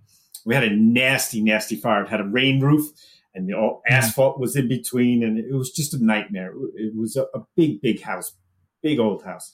[0.46, 2.04] We had a nasty, nasty fire.
[2.04, 2.92] It had a rain roof,
[3.34, 3.94] and the mm-hmm.
[3.94, 6.54] asphalt was in between, and it was just a nightmare.
[6.76, 8.34] It was a, a big, big house,
[8.82, 9.54] big old house.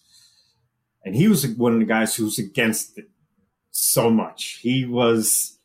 [1.04, 3.10] And he was one of the guys who was against it
[3.72, 4.60] so much.
[4.62, 5.60] He was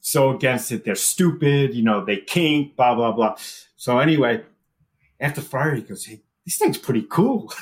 [0.00, 0.84] so against it.
[0.84, 3.36] They're stupid, you know, they kink, blah, blah, blah.
[3.76, 4.42] So anyway,
[5.20, 7.52] after fire, he goes, Hey, this thing's pretty cool.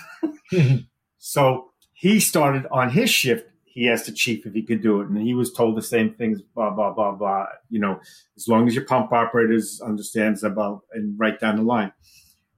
[1.18, 3.46] so he started on his shift.
[3.64, 6.14] He asked the chief if he could do it, and he was told the same
[6.14, 6.42] things.
[6.42, 7.46] Blah blah blah blah.
[7.70, 8.00] You know,
[8.36, 11.92] as long as your pump operators understands about and right down the line.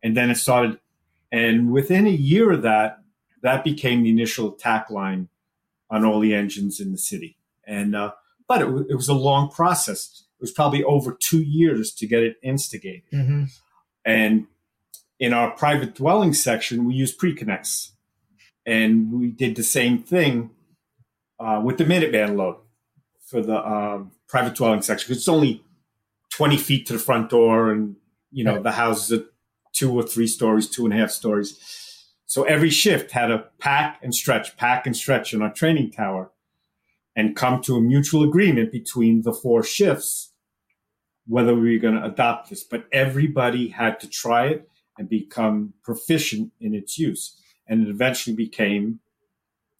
[0.02, 0.78] And then it started,
[1.30, 3.00] and within a year of that,
[3.42, 5.28] that became the initial attack line
[5.90, 7.37] on all the engines in the city.
[7.66, 8.12] And uh,
[8.48, 10.24] but it, it was a long process.
[10.38, 13.02] It was probably over two years to get it instigated.
[13.12, 13.44] Mm-hmm.
[14.04, 14.46] And
[15.20, 17.92] in our private dwelling section, we use pre-connects.
[18.66, 20.50] And we did the same thing
[21.38, 22.56] uh, with the Minuteman load
[23.26, 25.12] for the uh, private dwelling section.
[25.12, 25.62] It's only
[26.30, 27.96] 20 feet to the front door, and
[28.30, 29.24] you know the houses are
[29.72, 31.59] two or three stories, two and a half stories.
[32.26, 36.30] So every shift had a pack and stretch, pack and stretch in our training tower,
[37.16, 40.30] and come to a mutual agreement between the four shifts
[41.26, 42.64] whether we were going to adopt this.
[42.64, 44.69] But everybody had to try it
[45.00, 47.34] and become proficient in its use.
[47.66, 49.00] And it eventually became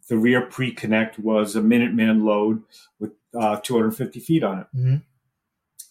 [0.09, 2.62] the rear pre connect was a Minuteman load
[2.98, 4.66] with uh, 250 feet on it.
[4.74, 4.96] Mm-hmm.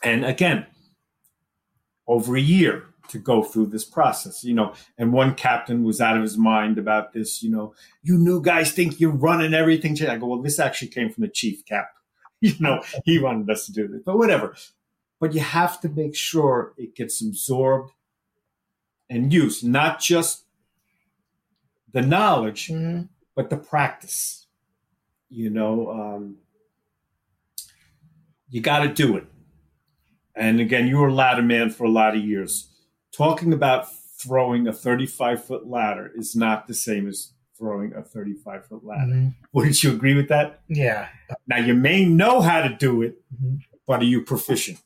[0.04, 0.66] And again,
[2.08, 6.18] over a year to go through this process, you know, and one captain was out
[6.18, 9.96] of his mind about this, you know, you new guys think you're running everything.
[10.08, 11.92] I go, well, this actually came from the chief cap.
[12.42, 14.56] You know, he wanted us to do this, but whatever.
[15.20, 17.92] But you have to make sure it gets absorbed
[19.10, 20.44] and use, not just
[21.92, 23.04] the knowledge, mm-hmm.
[23.36, 24.46] but the practice.
[25.30, 26.38] You know, um,
[28.50, 29.26] you got to do it.
[30.36, 32.70] And again, you were a ladder man for a lot of years.
[33.12, 38.66] Talking about throwing a 35 foot ladder is not the same as throwing a 35
[38.66, 39.12] foot ladder.
[39.12, 39.30] Mm-hmm.
[39.52, 40.62] Wouldn't you agree with that?
[40.68, 41.10] Yeah.
[41.48, 43.58] Now, you may know how to do it, mm-hmm.
[43.86, 44.80] but are you proficient?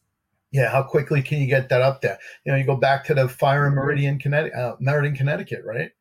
[0.53, 2.17] Yeah, how quickly can you get that up there?
[2.45, 5.91] You know, you go back to the fire in Meridian, Connecticut, uh, Meriden, Connecticut, right?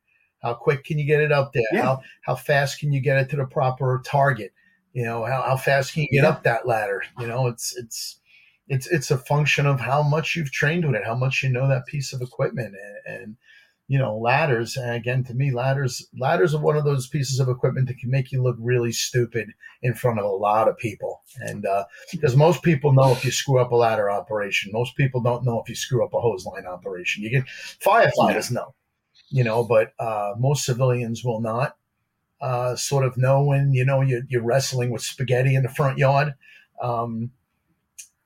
[0.43, 1.63] How quick can you get it up there?
[1.73, 1.81] Yeah.
[1.81, 4.53] How how fast can you get it to the proper target?
[4.93, 6.29] You know, how, how fast can you get Yeah.
[6.29, 7.01] up that ladder?
[7.19, 8.19] You know, it's it's
[8.67, 11.67] it's it's a function of how much you've trained with it, how much you know
[11.67, 12.75] that piece of equipment,
[13.07, 13.37] and, and
[13.87, 14.77] you know ladders.
[14.77, 18.09] And again, to me, ladders ladders are one of those pieces of equipment that can
[18.09, 19.49] make you look really stupid
[19.81, 21.21] in front of a lot of people.
[21.37, 25.21] And uh, because most people know if you screw up a ladder operation, most people
[25.21, 27.23] don't know if you screw up a hose line operation.
[27.23, 27.45] You get
[27.85, 28.73] firefighters know,
[29.29, 31.75] you know, but uh, most civilians will not.
[32.41, 35.97] Uh, sort of know when you know you're, you're wrestling with spaghetti in the front
[35.97, 36.33] yard.
[36.81, 37.31] Um,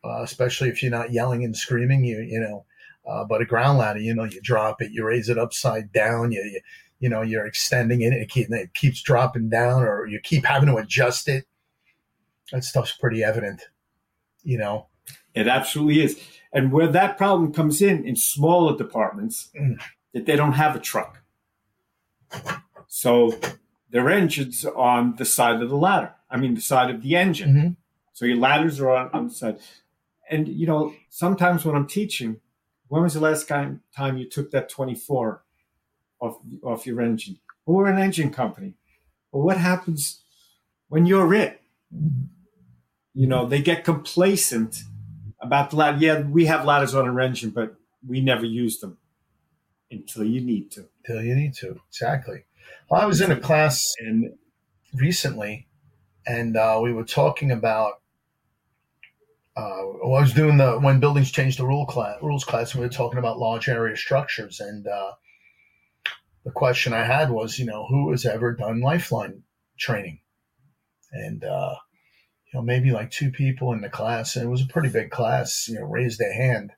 [0.04, 2.04] uh, especially if you're not yelling and screaming.
[2.04, 2.66] You you know,
[3.08, 6.32] uh, but a ground ladder, you know, you drop it, you raise it upside down,
[6.32, 6.60] you you,
[7.00, 10.68] you know, you're extending it, it, keep, it keeps dropping down, or you keep having
[10.68, 11.46] to adjust it.
[12.52, 13.62] That stuff's pretty evident,
[14.44, 14.88] you know.
[15.36, 16.20] It absolutely is.
[16.52, 19.80] And where that problem comes in in smaller departments, Mm.
[20.14, 21.22] that they don't have a truck.
[22.88, 23.38] So
[23.92, 26.14] their engines are on the side of the ladder.
[26.30, 27.54] I mean, the side of the engine.
[27.54, 27.76] Mhm.
[28.14, 29.60] So your ladders are on, on the side.
[30.30, 32.42] And, you know, sometimes when I'm teaching,
[32.88, 35.44] when was the last time, time you took that 24
[36.20, 37.40] off, off your engine?
[37.66, 38.76] Well, we're an engine company.
[39.32, 40.24] Well, what happens
[40.88, 41.62] when you're it?
[43.14, 44.84] You know, they get complacent
[45.42, 45.98] about the ladder.
[46.00, 47.76] Yeah, we have ladders on our engine, but
[48.08, 48.98] we never use them
[49.92, 50.88] until you need to.
[51.06, 52.46] Until you need to exactly.
[52.90, 53.94] Well, I was in a class
[54.94, 55.68] recently,
[56.26, 58.02] and uh, we were talking about.
[59.58, 62.82] Uh, well, I was doing the when buildings change the rule class, rules class, and
[62.82, 64.60] we were talking about large area structures.
[64.60, 65.14] And uh,
[66.46, 69.42] the question I had was, you know, who has ever done lifeline
[69.80, 70.20] training?
[71.12, 71.76] And uh,
[72.46, 75.10] you know, maybe like two people in the class, and it was a pretty big
[75.10, 75.68] class.
[75.68, 76.72] You know, raised their hand.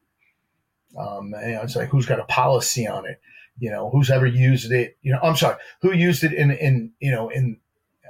[0.98, 3.20] Um, and I was like, who's got a policy on it?
[3.58, 4.98] You know, who's ever used it?
[5.02, 7.60] You know, I'm sorry, who used it in in you know in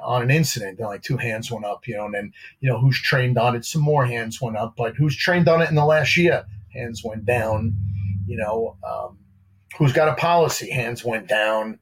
[0.03, 0.79] on an incident?
[0.79, 3.55] And like two hands went up, you know, and then you know who's trained on
[3.55, 3.65] it?
[3.65, 6.45] Some more hands went up, but who's trained on it in the last year?
[6.73, 7.75] Hands went down.
[8.25, 9.17] You know, um,
[9.77, 10.69] who's got a policy?
[10.69, 11.79] Hands went down.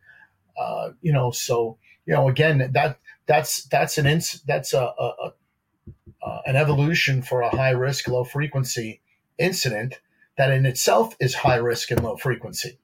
[0.58, 5.13] Uh, you know, so you know, again, that that's that's an ins- that's a, a,
[5.23, 5.34] a
[6.21, 9.01] uh, an evolution for a high risk, low frequency
[9.38, 9.99] incident
[10.38, 12.80] that in itself is high risk and low frequency.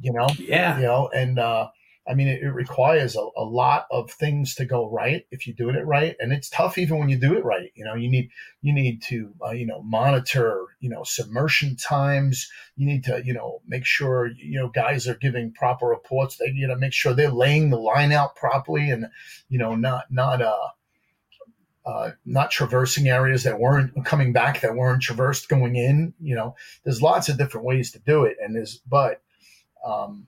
[0.00, 1.68] You know, yeah, you know, and uh,
[2.08, 5.54] I mean, it, it requires a, a lot of things to go right if you
[5.54, 7.70] do it right, and it's tough even when you do it right.
[7.74, 8.30] You know, you need
[8.62, 12.50] you need to uh, you know monitor you know submersion times.
[12.76, 16.36] You need to you know make sure you know guys are giving proper reports.
[16.36, 19.06] They you know make sure they're laying the line out properly, and
[19.48, 20.68] you know not not uh.
[21.86, 26.54] Uh, not traversing areas that weren't coming back that weren't traversed going in you know
[26.84, 29.22] there's lots of different ways to do it and there's but
[29.84, 30.26] um,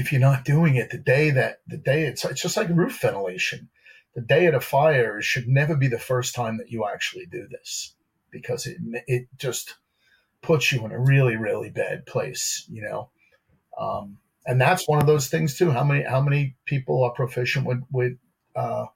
[0.00, 3.00] if you're not doing it the day that the day it's it's just like roof
[3.00, 3.68] ventilation.
[4.14, 7.46] The day of the fire should never be the first time that you actually do
[7.48, 7.94] this
[8.30, 9.76] because it it just
[10.42, 13.10] puts you in a really really bad place, you know.
[13.78, 15.70] Um, and that's one of those things too.
[15.70, 18.16] How many how many people are proficient with with
[18.56, 18.86] uh,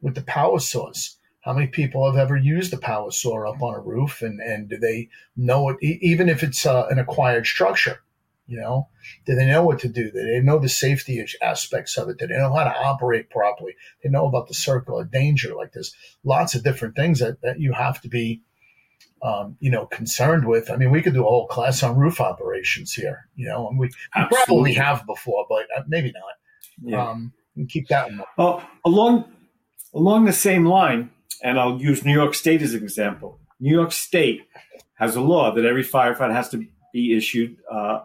[0.00, 1.16] with the power saws?
[1.42, 4.68] How many people have ever used the power saw up on a roof, and and
[4.68, 5.76] do they know it?
[5.80, 8.00] Even if it's uh, an acquired structure,
[8.46, 8.88] you know,
[9.26, 10.10] do they know what to do?
[10.10, 12.18] Do they know the safety aspects of it?
[12.18, 13.74] Do they know how to operate properly?
[14.02, 15.54] They know about the circle of danger.
[15.54, 18.42] Like there's lots of different things that, that you have to be,
[19.22, 20.70] um, you know, concerned with.
[20.70, 23.78] I mean, we could do a whole class on roof operations here, you know, and
[23.78, 26.90] we, we probably have before, but uh, maybe not.
[26.90, 27.10] yeah.
[27.10, 28.28] Um, and keep that in mind.
[28.36, 29.32] Well, along
[29.94, 31.10] along the same line,
[31.42, 33.40] and I'll use New York State as an example.
[33.58, 34.46] New York State
[34.94, 38.00] has a law that every firefighter has to be issued uh,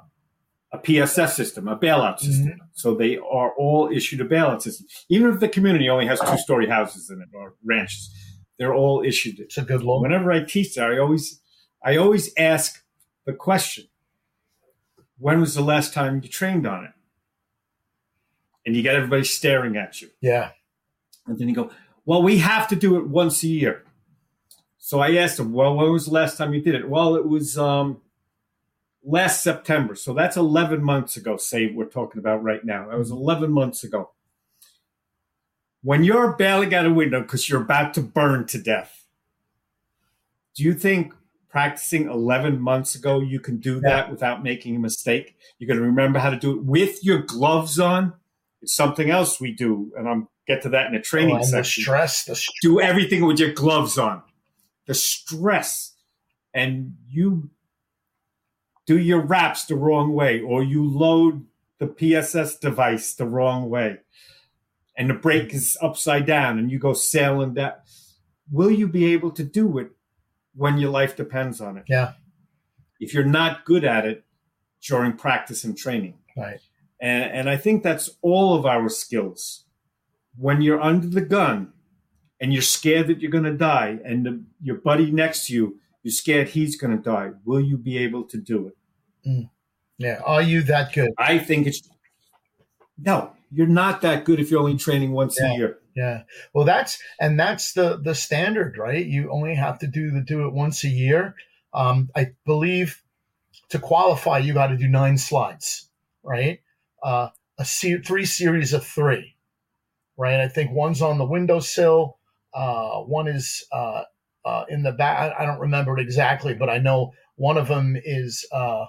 [0.74, 2.60] a PSS system, a bailout system.
[2.74, 6.38] So they are all issued a bailout system, even if the community only has two
[6.38, 8.10] story houses in it or ranches.
[8.58, 9.44] They're all issued it.
[9.44, 10.02] It's a good law.
[10.02, 11.42] Whenever I teach that, I always
[11.84, 12.84] I always ask
[13.26, 13.86] the question:
[15.18, 16.92] When was the last time you trained on it?
[18.66, 20.10] And you get everybody staring at you.
[20.22, 20.52] Yeah.
[21.26, 21.72] And then you go,
[22.06, 23.84] well, we have to do it once a year.
[24.78, 26.90] So I asked him, well, when was the last time you did it?
[26.90, 28.02] Well, it was um,
[29.04, 29.96] last September.
[29.96, 32.90] So that's 11 months ago, say we're talking about right now.
[32.90, 33.22] That was mm-hmm.
[33.22, 34.12] 11 months ago.
[35.84, 39.06] When you're bailing out a window because you're about to burn to death,
[40.56, 41.14] do you think
[41.50, 45.36] practicing 11 months ago you can do that without making a mistake?
[45.58, 48.14] You're going to remember how to do it with your gloves on?
[48.62, 51.50] It's something else we do, and I'll get to that in a oh, training Oh,
[51.50, 54.22] the stress, the st- do everything with your gloves on.
[54.86, 55.94] The stress,
[56.54, 57.50] and you
[58.92, 61.46] do your wraps the wrong way, or you load
[61.80, 64.00] the PSS device the wrong way.
[64.98, 67.74] and the brake is upside down and you go sailing down,
[68.52, 69.92] will you be able to do it
[70.54, 71.86] when your life depends on it?
[71.88, 72.14] Yeah.
[73.00, 74.26] If you're not good at it
[74.86, 76.18] during practice and training.
[76.36, 76.60] Right.
[77.00, 79.64] And, and I think that's all of our skills.
[80.38, 81.72] When you're under the gun
[82.42, 85.80] and you're scared that you're going to die, and the, your buddy next to you,
[86.04, 88.76] you're scared he's going to die, will you be able to do it?
[89.26, 89.50] Mm.
[89.98, 90.22] Yeah.
[90.26, 91.12] Are you that good?
[91.18, 91.88] I think it's
[92.98, 95.52] no, you're not that good if you're only training once yeah.
[95.52, 95.78] a year.
[95.96, 96.24] Yeah.
[96.54, 99.06] Well, that's and that's the the standard, right?
[99.06, 101.36] You only have to do the do it once a year.
[101.74, 103.02] Um, I believe
[103.70, 105.90] to qualify, you got to do nine slides,
[106.24, 106.60] right?
[107.02, 109.36] Uh, a se- three series of three,
[110.18, 110.40] right?
[110.40, 112.18] I think one's on the windowsill,
[112.54, 114.04] uh, one is uh,
[114.46, 115.34] uh, in the back.
[115.38, 118.86] I don't remember it exactly, but I know one of them is uh,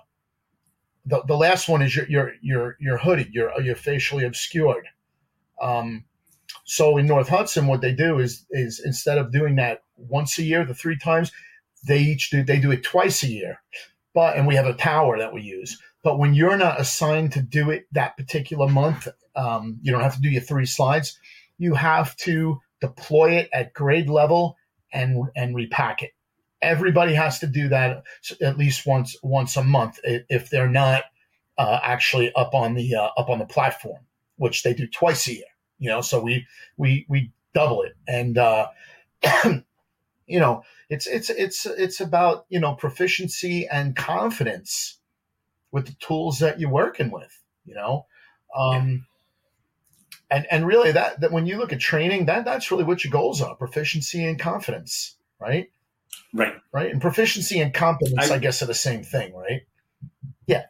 [1.05, 4.86] the, the last one is your your your your hooded, you're you're facially obscured.
[5.61, 6.05] Um,
[6.64, 10.42] so in North Hudson, what they do is is instead of doing that once a
[10.42, 11.32] year, the three times,
[11.86, 13.61] they each do they do it twice a year.
[14.14, 15.78] But and we have a tower that we use.
[16.05, 20.16] But when you're not assigned to do it that particular month, um, you don't have
[20.16, 21.18] to do your three slides.
[21.59, 24.57] You have to deploy it at grade level
[24.92, 26.12] and and repack it
[26.62, 28.04] everybody has to do that
[28.40, 31.04] at least once once a month if they're not
[31.58, 34.00] uh, actually up on the uh, up on the platform,
[34.36, 35.44] which they do twice a year.
[35.78, 36.46] You know, so we
[36.76, 38.68] we we double it, and uh,
[40.26, 44.98] you know, it's it's it's it's about you know proficiency and confidence
[45.72, 47.42] with the tools that you're working with.
[47.64, 48.06] You know.
[48.56, 49.06] Um,
[50.30, 53.10] and, and really that, that when you look at training that that's really what your
[53.10, 55.70] goals are proficiency and confidence right
[56.32, 56.54] Right.
[56.72, 56.90] Right.
[56.90, 59.62] And proficiency and competence, I, I guess, are the same thing, right?
[60.46, 60.64] Yeah.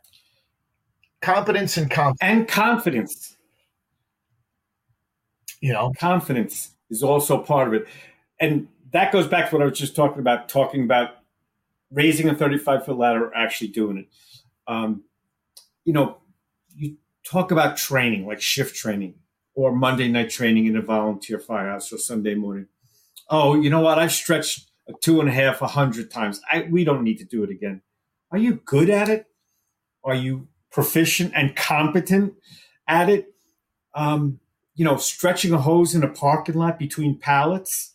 [1.20, 2.18] Competence and confidence.
[2.20, 3.36] And confidence.
[5.60, 7.86] You know, confidence is also part of it.
[8.40, 11.10] And that goes back to what I was just talking about, talking about
[11.92, 14.08] raising a 35 foot ladder or actually doing it.
[14.66, 15.04] Um,
[15.84, 16.18] you know,
[16.74, 19.14] you talk about training, like shift training
[19.54, 22.66] or Monday night training in a volunteer firehouse or Sunday morning.
[23.28, 23.98] Oh, you know what?
[23.98, 26.40] I've stretched two and a half, a hundred times.
[26.50, 27.82] I, we don't need to do it again.
[28.30, 29.26] Are you good at it?
[30.04, 32.34] Are you proficient and competent
[32.88, 33.34] at it?
[33.94, 34.40] Um,
[34.74, 37.94] you know, stretching a hose in a parking lot between pallets.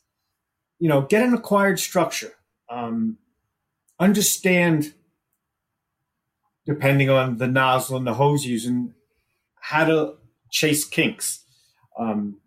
[0.80, 2.34] You know, get an acquired structure.
[2.70, 3.18] Um,
[4.00, 4.94] understand,
[6.66, 8.94] depending on the nozzle and the hose using,
[9.60, 10.14] how to
[10.52, 11.44] chase kinks.
[11.98, 12.40] Um,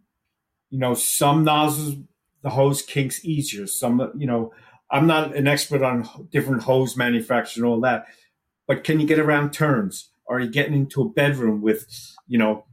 [0.70, 1.96] you know, some nozzles
[2.42, 3.66] the hose kinks easier.
[3.66, 4.52] Some, you know,
[4.90, 8.06] I'm not an expert on different hose manufacturers and all that,
[8.66, 10.10] but can you get around turns?
[10.28, 11.86] Are you getting into a bedroom with,
[12.26, 12.64] you know,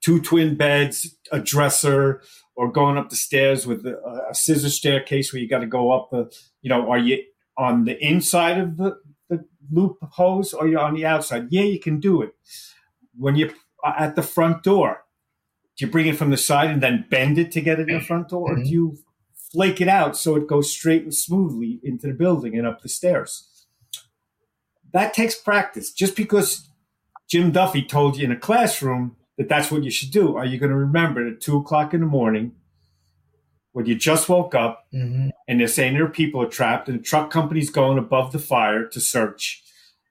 [0.00, 2.22] two twin beds, a dresser,
[2.54, 3.96] or going up the stairs with a,
[4.30, 6.30] a scissor staircase where you got to go up the,
[6.60, 7.22] you know, are you
[7.56, 8.96] on the inside of the,
[9.28, 11.48] the loop hose or you're on the outside?
[11.50, 12.32] Yeah, you can do it.
[13.16, 13.50] When you're
[13.84, 15.04] at the front door,
[15.78, 17.98] do you bring it from the side and then bend it to get it in
[17.98, 18.60] the front door, mm-hmm.
[18.60, 18.98] or do you
[19.52, 22.88] flake it out so it goes straight and smoothly into the building and up the
[22.88, 23.66] stairs?
[24.92, 25.92] That takes practice.
[25.92, 26.68] Just because
[27.28, 30.58] Jim Duffy told you in a classroom that that's what you should do, are you
[30.58, 32.52] going to remember at two o'clock in the morning
[33.72, 35.28] when you just woke up mm-hmm.
[35.46, 38.84] and they're saying there people are trapped and the truck company's going above the fire
[38.84, 39.62] to search?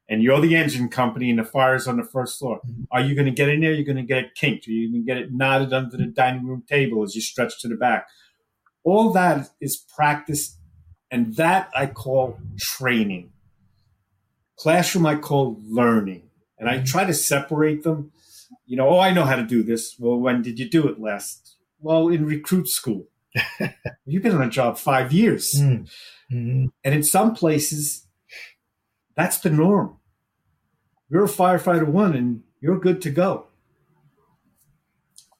[0.10, 2.60] And you're the engine company and the fire's on the first floor.
[2.66, 2.84] Mm-hmm.
[2.92, 3.74] Are you going to get in there?
[3.74, 4.68] You're going to get it kinked.
[4.68, 7.60] Are you going to get it knotted under the dining room table as you stretch
[7.62, 8.08] to the back?
[8.84, 10.58] All that is practice,
[11.12, 13.32] and that I call training.
[14.58, 16.24] Classroom, I call learning.
[16.58, 16.86] And I mm-hmm.
[16.86, 18.12] try to separate them.
[18.66, 19.96] You know, oh, I know how to do this.
[20.00, 21.58] Well, when did you do it last?
[21.80, 23.08] Well, in recruit school.
[24.06, 25.54] You've been on a job five years.
[25.54, 26.66] Mm-hmm.
[26.84, 28.07] And in some places,
[29.18, 29.98] that's the norm.
[31.10, 33.48] You're a firefighter one and you're good to go.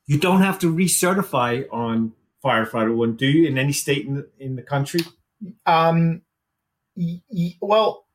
[0.08, 2.14] You don't have to recertify on
[2.44, 5.02] firefighter one, do you, in any state in the, in the country?
[5.66, 6.24] Um,
[6.96, 8.06] y- y- well,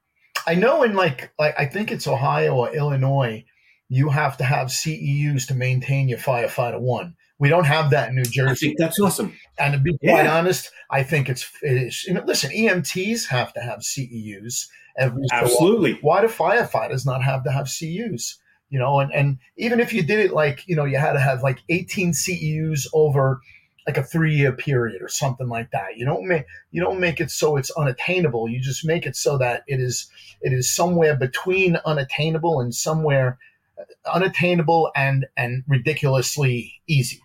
[0.47, 3.45] I know in like, like, I think it's Ohio or Illinois,
[3.89, 7.15] you have to have CEUs to maintain your firefighter one.
[7.39, 8.51] We don't have that in New Jersey.
[8.51, 9.37] I think that's awesome.
[9.59, 10.39] And to be quite yeah.
[10.39, 14.67] honest, I think it's, it is, you know, listen, EMTs have to have CEUs
[14.97, 15.95] every Absolutely.
[15.95, 18.37] So why do firefighters not have to have CEUs?
[18.71, 21.21] You know, and, and even if you did it like, you know, you had to
[21.21, 23.41] have like 18 CEUs over
[23.87, 25.97] like a three year period or something like that.
[25.97, 28.49] You don't make you don't make it so it's unattainable.
[28.49, 30.09] You just make it so that it is
[30.41, 33.39] it is somewhere between unattainable and somewhere
[33.79, 37.21] uh, unattainable and and ridiculously easy.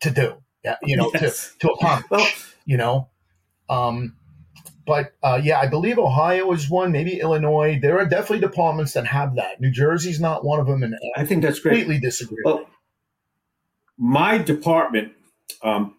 [0.00, 0.34] to do.
[0.64, 1.52] Yeah, you know, yes.
[1.60, 2.10] to to accomplish.
[2.10, 2.28] Well,
[2.66, 3.08] you know,
[3.68, 4.16] um,
[4.86, 7.78] but uh, yeah, I believe Ohio is one, maybe Illinois.
[7.80, 9.60] There are definitely departments that have that.
[9.60, 11.80] New Jersey's not one of them, and I think that's great.
[11.80, 12.42] Completely disagree.
[12.44, 12.66] Well,
[13.98, 15.12] my department,
[15.62, 15.96] um,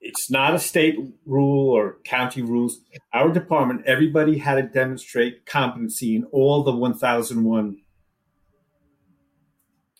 [0.00, 2.80] it's not a state rule or county rules.
[3.12, 7.78] Our department, everybody had to demonstrate competency in all the 1001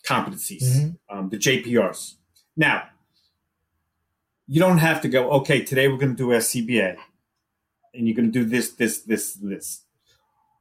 [0.05, 1.17] competencies, mm-hmm.
[1.17, 2.15] um, the JPRs.
[2.55, 2.83] Now,
[4.47, 6.97] you don't have to go, okay, today we're going to do SCBA
[7.93, 9.83] and you're going to do this, this, this, this.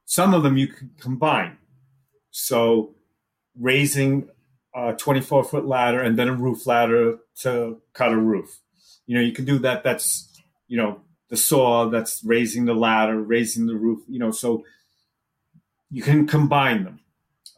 [0.04, 1.58] Some of them you can combine.
[2.30, 2.94] So
[3.58, 4.28] raising
[4.74, 8.60] a 24 foot ladder and then a roof ladder to cut a roof.
[9.06, 9.82] You know, you can do that.
[9.82, 10.32] That's,
[10.68, 14.64] you know, the saw that's raising the ladder, raising the roof, you know, so
[15.90, 17.00] you can combine them.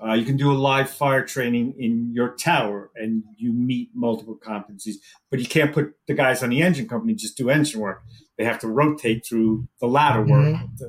[0.01, 4.39] Uh, you can do a live fire training in your tower and you meet multiple
[4.39, 4.95] competencies,
[5.31, 8.03] but you can't put the guys on the engine company just do engine work.
[8.37, 10.55] They have to rotate through the ladder work.
[10.55, 10.87] Mm-hmm.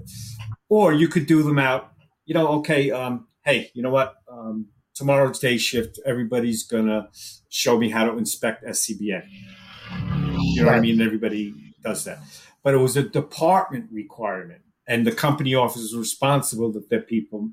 [0.69, 1.91] Or you could do them out,
[2.25, 4.15] you know, okay, um, hey, you know what?
[4.31, 7.07] Um, tomorrow's day shift, everybody's going to
[7.49, 9.23] show me how to inspect SCBA.
[10.39, 11.01] You know what I mean?
[11.01, 12.19] Everybody does that.
[12.63, 17.51] But it was a department requirement, and the company office is responsible that their people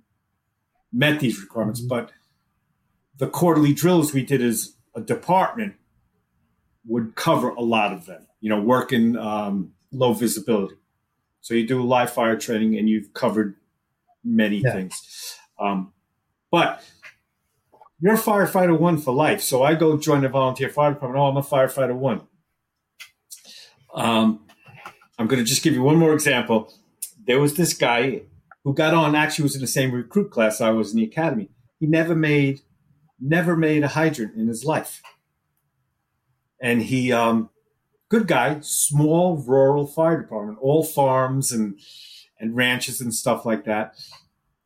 [0.93, 1.81] met these requirements.
[1.81, 1.89] Mm-hmm.
[1.89, 2.13] But
[3.19, 5.75] the quarterly drills we did as a department
[6.87, 8.27] would cover a lot of them.
[8.41, 10.77] You know, work in um, low visibility.
[11.41, 13.57] So you do live fire training, and you've covered
[14.25, 14.73] many yeah.
[14.73, 15.39] things.
[15.59, 15.93] Um,
[16.51, 16.83] but
[18.01, 19.41] you're a firefighter one for life.
[19.41, 21.21] So I go join the volunteer fire department.
[21.21, 22.23] Oh, I'm a firefighter one.
[23.95, 24.47] Um,
[25.19, 26.73] I'm going to just give you one more example.
[27.27, 28.23] There was this guy
[28.67, 31.51] who got on, actually was in the same recruit class I was in the academy.
[31.79, 32.63] He never made,
[33.21, 35.03] never made a hydrant in his life.
[36.61, 37.51] And he, um,
[38.09, 41.79] good guy, small rural fire department, all farms and,
[42.41, 43.95] and ranches and stuff like that.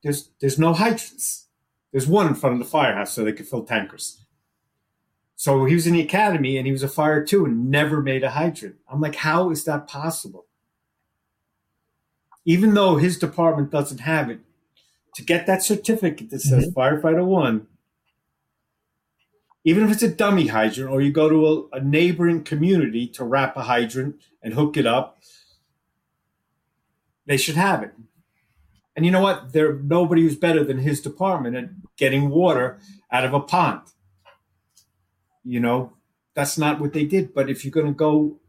[0.03, 1.49] There's, there's no hydrants.
[1.93, 4.25] There's one in front of the firehouse so they could fill tankers.
[5.37, 8.25] So he was in the academy and he was a fire too and never made
[8.25, 8.77] a hydrant.
[8.91, 10.47] I'm like, how is that possible?
[12.45, 14.41] Even though his department doesn't have it,
[15.14, 16.78] to get that certificate that says mm-hmm.
[16.78, 17.66] firefighter one,
[19.64, 23.24] even if it's a dummy hydrant or you go to a, a neighboring community to
[23.24, 25.20] wrap a hydrant and hook it up,
[27.26, 27.93] they should have it.
[28.97, 29.53] And you know what?
[29.53, 32.78] There nobody who's better than his department at getting water
[33.12, 33.82] out of a pond.
[35.45, 35.93] You know,
[36.34, 37.34] that's not what they did.
[37.34, 38.41] But if you're going to go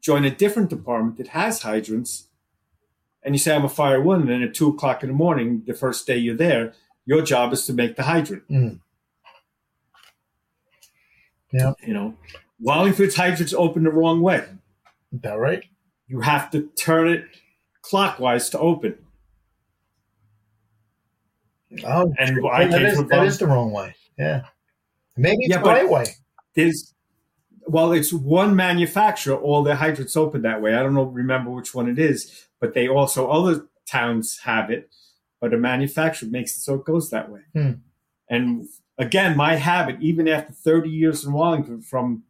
[0.00, 2.28] join a different department that has hydrants,
[3.22, 5.74] and you say I'm a fire one, and at two o'clock in the morning, the
[5.74, 6.72] first day you're there,
[7.06, 8.48] your job is to make the hydrant.
[8.48, 8.80] Mm.
[11.52, 12.14] Yeah, you know,
[12.60, 14.44] Wallingford's hydrants open the wrong way.
[15.12, 15.64] Is that right?
[16.08, 17.24] You have to turn it
[17.82, 18.96] clockwise to open.
[21.86, 23.94] Oh, and I that, is, that is the wrong way.
[24.18, 24.42] Yeah,
[25.16, 26.06] maybe it's yeah, the right way.
[26.54, 26.92] There's
[27.66, 29.36] well, it's one manufacturer.
[29.36, 30.74] All their hydrants open that way.
[30.74, 34.88] I don't know, remember which one it is, but they also other towns have it.
[35.40, 37.40] But a manufacturer makes it so it goes that way.
[37.52, 37.72] Hmm.
[38.30, 42.22] And again, my habit, even after 30 years in Wallingford, from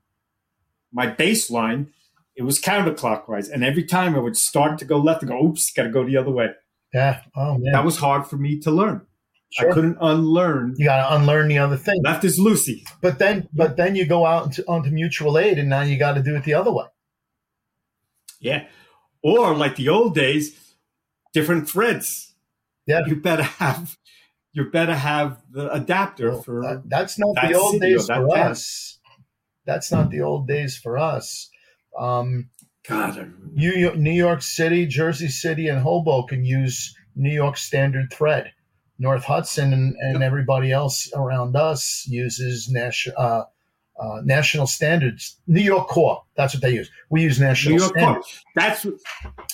[0.90, 1.88] my baseline,
[2.34, 3.50] it was counterclockwise.
[3.52, 6.02] And every time I would start to go left and go, oops, got to go
[6.02, 6.48] the other way.
[6.94, 7.20] Yeah.
[7.36, 7.72] Oh, man.
[7.72, 9.06] That was hard for me to learn.
[9.50, 9.70] Sure.
[9.70, 10.76] I couldn't unlearn.
[10.78, 12.00] You got to unlearn the other thing.
[12.02, 12.86] Left is Lucy.
[13.02, 16.14] But then, but then you go out into, onto mutual aid, and now you got
[16.14, 16.86] to do it the other way.
[18.40, 18.64] Yeah,
[19.22, 20.74] or like the old days,
[21.32, 22.34] different threads.
[22.86, 23.96] Yeah, you better have
[24.52, 26.62] you better have the adapter well, for.
[26.62, 28.98] That, that's not that the old days for us.
[29.64, 31.48] That's not the old days for us.
[31.98, 32.50] Um,
[32.88, 38.52] God, New New York City, Jersey City, and Hoboken use New York Standard thread
[39.02, 43.42] North Hudson and, and everybody else around us uses national uh,
[44.00, 45.36] uh, national standards.
[45.46, 46.90] New York Core, that's what they use.
[47.10, 48.26] We use national New York standards.
[48.26, 48.52] Core.
[48.54, 48.86] That's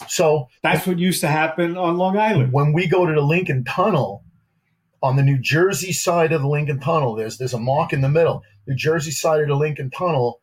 [0.09, 0.49] so.
[0.63, 2.53] That's what used to happen on Long Island.
[2.53, 4.25] When we go to the Lincoln Tunnel,
[5.03, 8.09] on the New Jersey side of the Lincoln Tunnel, there's there's a mark in the
[8.09, 8.43] middle.
[8.67, 10.41] New Jersey side of the Lincoln Tunnel,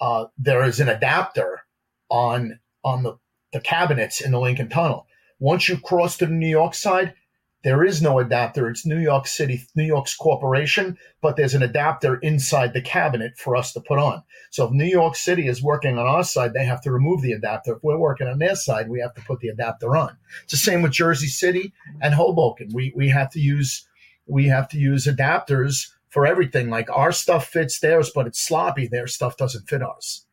[0.00, 1.62] uh, there is an adapter
[2.10, 3.16] on on the
[3.52, 5.06] the cabinets in the Lincoln Tunnel.
[5.38, 7.14] Once you cross to the New York side,
[7.62, 8.70] there is no adapter.
[8.70, 13.54] It's New York City, New York's corporation, but there's an adapter inside the cabinet for
[13.54, 14.22] us to put on.
[14.50, 17.32] So if New York City is working on our side, they have to remove the
[17.32, 17.74] adapter.
[17.74, 20.16] If we're working on their side, we have to put the adapter on.
[20.44, 22.70] It's the same with Jersey City and Hoboken.
[22.72, 23.86] We we have to use
[24.26, 26.70] we have to use adapters for everything.
[26.70, 28.86] Like our stuff fits theirs, but it's sloppy.
[28.86, 30.26] Their stuff doesn't fit ours.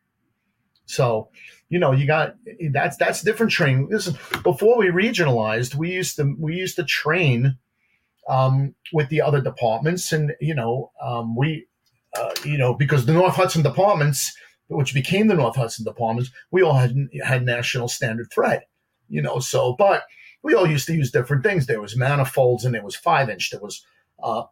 [0.86, 1.28] So,
[1.68, 2.34] you know, you got
[2.72, 3.88] that's that's different training.
[3.90, 7.58] Listen, before we regionalized, we used to we used to train
[8.28, 11.66] um, with the other departments, and you know, um, we,
[12.16, 14.34] uh, you know, because the North Hudson departments,
[14.68, 18.62] which became the North Hudson departments, we all had had national standard thread,
[19.08, 19.38] you know.
[19.38, 20.04] So, but
[20.42, 21.66] we all used to use different things.
[21.66, 23.50] There was manifolds, and there was five inch.
[23.50, 23.84] There was
[24.22, 24.44] uh,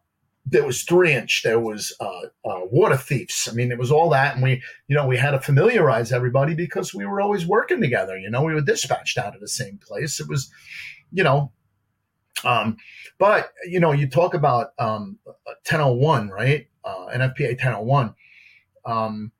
[0.49, 3.49] there was three inch, there was uh, uh, water thieves.
[3.51, 6.53] I mean, it was all that, and we, you know, we had to familiarize everybody
[6.53, 8.17] because we were always working together.
[8.17, 10.19] You know, we were dispatched out of the same place.
[10.19, 10.49] It was,
[11.11, 11.51] you know,
[12.43, 12.77] um,
[13.17, 16.67] but you know, you talk about um, 1001, right?
[16.83, 18.15] Uh, NFPA 1001.
[18.85, 19.31] Um,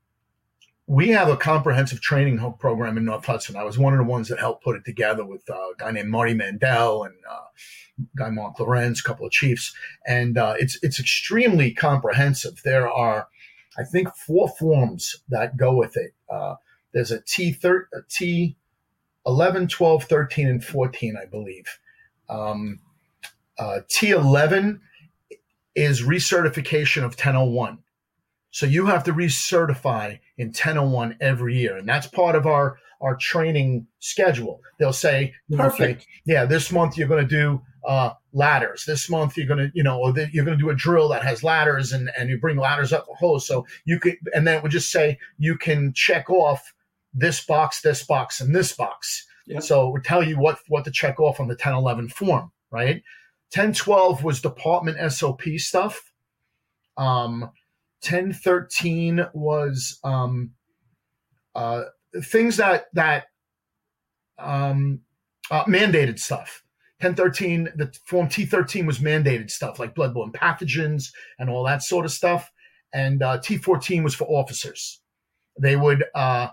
[0.87, 3.57] we have a comprehensive training program in North Hudson.
[3.57, 5.91] I was one of the ones that helped put it together with uh, a guy
[5.91, 9.75] named Marty Mandel and uh, guy Mark Lorenz, a couple of chiefs,
[10.07, 12.61] and uh, it's it's extremely comprehensive.
[12.63, 13.27] There are,
[13.77, 16.13] I think, four forms that go with it.
[16.29, 16.55] Uh,
[16.93, 18.55] there's a T thir- a T
[19.25, 21.65] 11, 12, 13, and 14, I believe.
[22.29, 22.79] Um,
[23.59, 24.79] uh, T11
[25.75, 27.79] is recertification of 1001.
[28.57, 31.77] So you have to recertify in 1001 every year.
[31.77, 34.61] And that's part of our, our training schedule.
[34.79, 36.07] They'll say, Perfect.
[36.25, 38.83] Yeah, this month you're going to do uh, ladders.
[38.85, 41.43] This month you're gonna, you know, or the, you're gonna do a drill that has
[41.43, 43.47] ladders, and and you bring ladders up the hose.
[43.47, 46.73] So you could, and then it would just say you can check off
[47.13, 49.25] this box, this box, and this box.
[49.45, 49.63] Yep.
[49.63, 53.03] So it would tell you what what to check off on the 1011 form, right?
[53.53, 56.11] 1012 was department SOP stuff.
[56.97, 57.51] Um,
[58.03, 60.51] 1013 was um,
[61.55, 61.83] uh,
[62.23, 63.25] things that that
[64.37, 65.01] um,
[65.51, 66.63] uh, mandated stuff.
[66.99, 72.11] 1013, the Form T13 was mandated stuff like bloodborne pathogens and all that sort of
[72.11, 72.51] stuff.
[72.91, 74.99] And uh, T14 was for officers.
[75.59, 76.47] They would uh,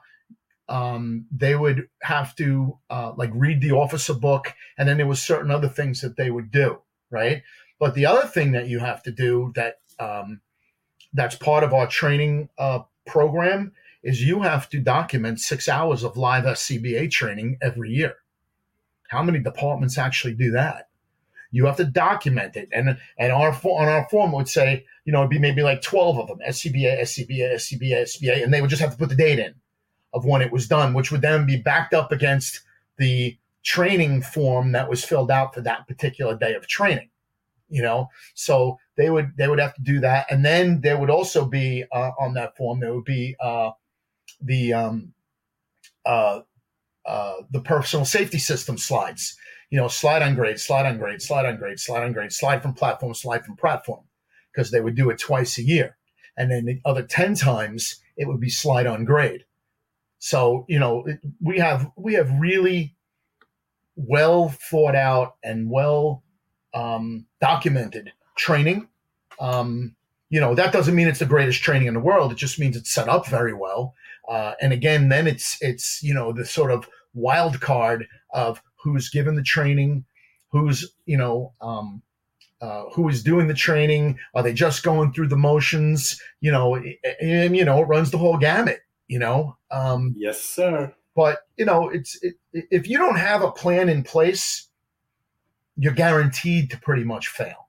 [0.68, 5.22] um, they would have to uh, like read the officer book, and then there was
[5.22, 6.80] certain other things that they would do,
[7.10, 7.42] right?
[7.78, 10.40] But the other thing that you have to do that um,
[11.14, 16.16] that's part of our training uh, program is you have to document six hours of
[16.16, 18.16] live SCBA training every year.
[19.08, 20.88] How many departments actually do that?
[21.50, 25.20] You have to document it, and and our on our form would say, you know,
[25.20, 28.82] it'd be maybe like twelve of them, SCBA, SCBA, SCBA, SCBA, and they would just
[28.82, 29.54] have to put the date in
[30.12, 32.60] of when it was done, which would then be backed up against
[32.98, 37.08] the training form that was filled out for that particular day of training.
[37.74, 41.10] You know, so they would they would have to do that, and then there would
[41.10, 43.72] also be uh, on that form there would be uh,
[44.40, 45.12] the um,
[46.06, 46.40] uh,
[47.06, 49.36] uh, the personal safety system slides.
[49.70, 52.62] You know, slide on grade, slide on grade, slide on grade, slide on grade, slide
[52.62, 54.04] from platform, slide from platform,
[54.52, 55.96] because they would do it twice a year.
[56.36, 59.44] And then the other 10 times it would be slide on grade.
[60.18, 61.04] So, you know,
[61.40, 62.96] we have, we have really
[63.96, 66.23] well thought out and well
[66.74, 68.88] um, documented training.
[69.40, 69.94] Um,
[70.28, 72.32] you know, that doesn't mean it's the greatest training in the world.
[72.32, 73.94] It just means it's set up very well.
[74.28, 79.08] Uh, and again, then it's it's you know the sort of wild card of who's
[79.08, 80.04] given the training,
[80.48, 82.02] who's you know um,
[82.60, 84.18] uh, who is doing the training.
[84.34, 86.20] Are they just going through the motions?
[86.40, 86.74] You know,
[87.20, 88.80] and you know it runs the whole gamut.
[89.06, 89.56] You know.
[89.70, 90.94] Um, yes, sir.
[91.14, 94.68] But you know, it's it, if you don't have a plan in place,
[95.76, 97.68] you're guaranteed to pretty much fail.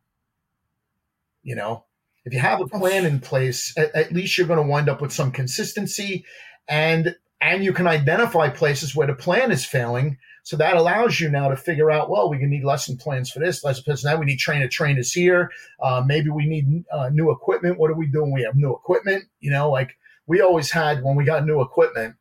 [1.44, 1.86] You know,
[2.26, 5.02] if you have a plan in place, at, at least you're going to wind up
[5.02, 6.26] with some consistency
[6.68, 10.18] and and you can identify places where the plan is failing.
[10.44, 13.40] So that allows you now to figure out, well, we can need lesson plans for
[13.40, 15.52] this, lesson plans that We need trainer trainers here.
[15.80, 17.78] Uh, maybe we need uh, new equipment.
[17.78, 18.32] What are we doing?
[18.32, 19.26] We have new equipment.
[19.40, 19.98] You know, like
[20.28, 22.16] we always had when we got new equipment.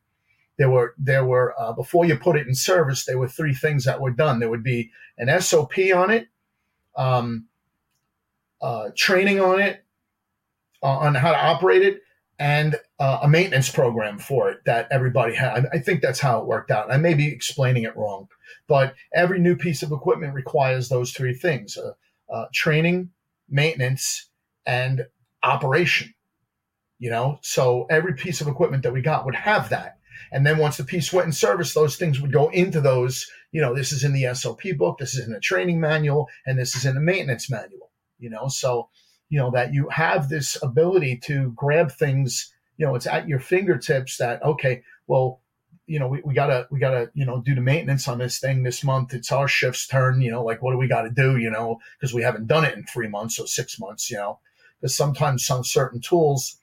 [0.57, 3.85] There were there were uh, before you put it in service, there were three things
[3.85, 4.39] that were done.
[4.39, 6.27] There would be an SOP on it,
[6.95, 7.45] um,
[8.61, 9.83] uh, training on it,
[10.81, 12.01] uh, on how to operate it
[12.39, 15.67] and uh, a maintenance program for it that everybody had.
[15.73, 16.91] I think that's how it worked out.
[16.91, 18.27] I may be explaining it wrong,
[18.67, 21.93] but every new piece of equipment requires those three things uh,
[22.31, 23.11] uh, training,
[23.49, 24.29] maintenance,
[24.65, 25.05] and
[25.43, 26.13] operation.
[26.97, 29.94] You know, so every piece of equipment that we got would have that.
[30.31, 33.29] And then once the piece went in service, those things would go into those.
[33.51, 36.57] You know, this is in the SOP book, this is in the training manual, and
[36.57, 37.91] this is in the maintenance manual.
[38.19, 38.89] You know, so
[39.29, 43.39] you know that you have this ability to grab things you know it's at your
[43.39, 45.41] fingertips that okay well
[45.87, 48.61] you know we, we gotta we gotta you know do the maintenance on this thing
[48.61, 51.49] this month it's our shift's turn you know like what do we gotta do you
[51.49, 54.39] know because we haven't done it in three months or six months you know
[54.85, 56.57] because sometimes some certain tools,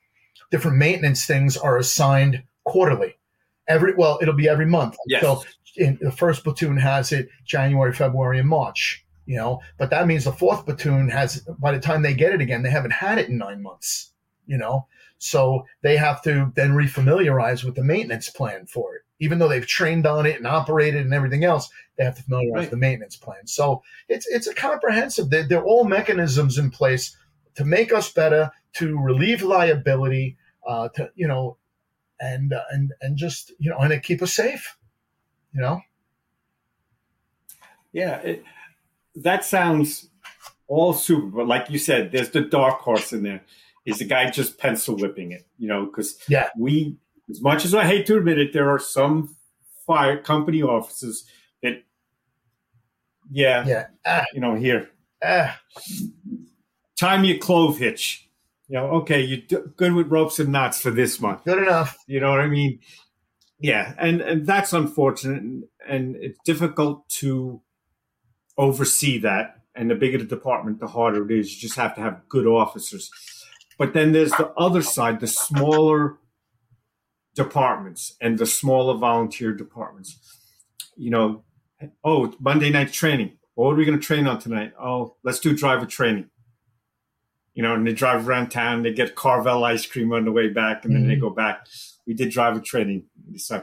[0.50, 3.16] different maintenance things are assigned quarterly.
[3.73, 4.97] Every well, it'll be every month.
[5.07, 5.23] Yes.
[5.23, 5.43] So
[5.77, 9.05] in, the first platoon has it January, February, and March.
[9.25, 12.41] You know, but that means the fourth platoon has by the time they get it
[12.41, 14.12] again, they haven't had it in nine months.
[14.47, 14.87] You know,
[15.18, 19.03] so they have to then refamiliarize with the maintenance plan for it.
[19.20, 22.53] Even though they've trained on it and operated and everything else, they have to familiarize
[22.53, 22.61] right.
[22.62, 23.47] with the maintenance plan.
[23.47, 25.31] So it's it's a comprehensive.
[25.31, 27.16] They're, they're all mechanisms in place
[27.55, 31.57] to make us better, to relieve liability, uh, to you know,
[32.23, 34.79] and uh, and and just you know, and to keep us safe.
[35.53, 35.81] You know.
[37.93, 38.45] Yeah, it,
[39.16, 40.09] that sounds
[40.66, 41.27] all super.
[41.27, 43.43] But like you said, there's the dark horse in there
[43.85, 46.49] is the guy just pencil whipping it, you know, because yeah.
[46.57, 46.97] we,
[47.29, 49.37] as much as I hate to admit it, there are some
[49.87, 51.25] fire company offices
[51.62, 51.83] that,
[53.31, 54.25] yeah, yeah, ah.
[54.33, 54.91] you know, here,
[55.25, 55.59] ah.
[56.97, 58.22] time your clove hitch.
[58.73, 61.45] You know, okay, you're good with ropes and knots for this month.
[61.45, 61.99] Good enough.
[62.07, 62.81] You know what I mean?
[63.61, 67.61] Yeah, and and that's unfortunate, and, and it's difficult to
[68.57, 69.57] oversee that.
[69.75, 71.55] And the bigger the department, the harder it is.
[71.55, 73.11] You just have to have good officers.
[73.77, 76.16] But then there's the other side, the smaller
[77.35, 80.18] departments and the smaller volunteer departments.
[80.97, 81.45] You know,
[82.03, 83.37] oh, Monday night training.
[83.55, 84.73] What are we going to train on tonight?
[84.81, 86.31] Oh, let's do driver training.
[87.55, 90.48] You know, and they drive around town, they get Carvel ice cream on the way
[90.48, 91.11] back, and then mm-hmm.
[91.11, 91.66] they go back.
[92.07, 93.05] We did driver training.
[93.36, 93.62] So,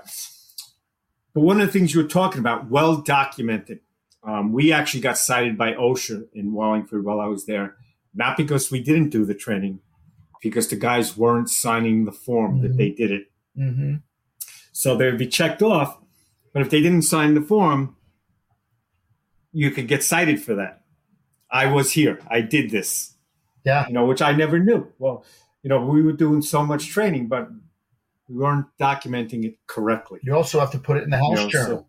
[1.33, 3.79] but one of the things you were talking about, well documented.
[4.23, 7.77] Um, we actually got cited by OSHA in Wallingford while I was there,
[8.13, 9.79] not because we didn't do the training,
[10.41, 12.63] because the guys weren't signing the form mm-hmm.
[12.63, 13.31] that they did it.
[13.57, 13.95] Mm-hmm.
[14.71, 15.97] So they would be checked off.
[16.53, 17.95] But if they didn't sign the form,
[19.51, 20.83] you could get cited for that.
[21.51, 22.19] I was here.
[22.29, 23.15] I did this.
[23.69, 23.87] Yeah.
[23.87, 24.91] You know, which I never knew.
[24.97, 25.23] Well,
[25.63, 27.49] you know, we were doing so much training, but
[28.27, 30.19] we weren't documenting it correctly.
[30.23, 31.77] You also have to put it in the house you know, journal.
[31.77, 31.85] So,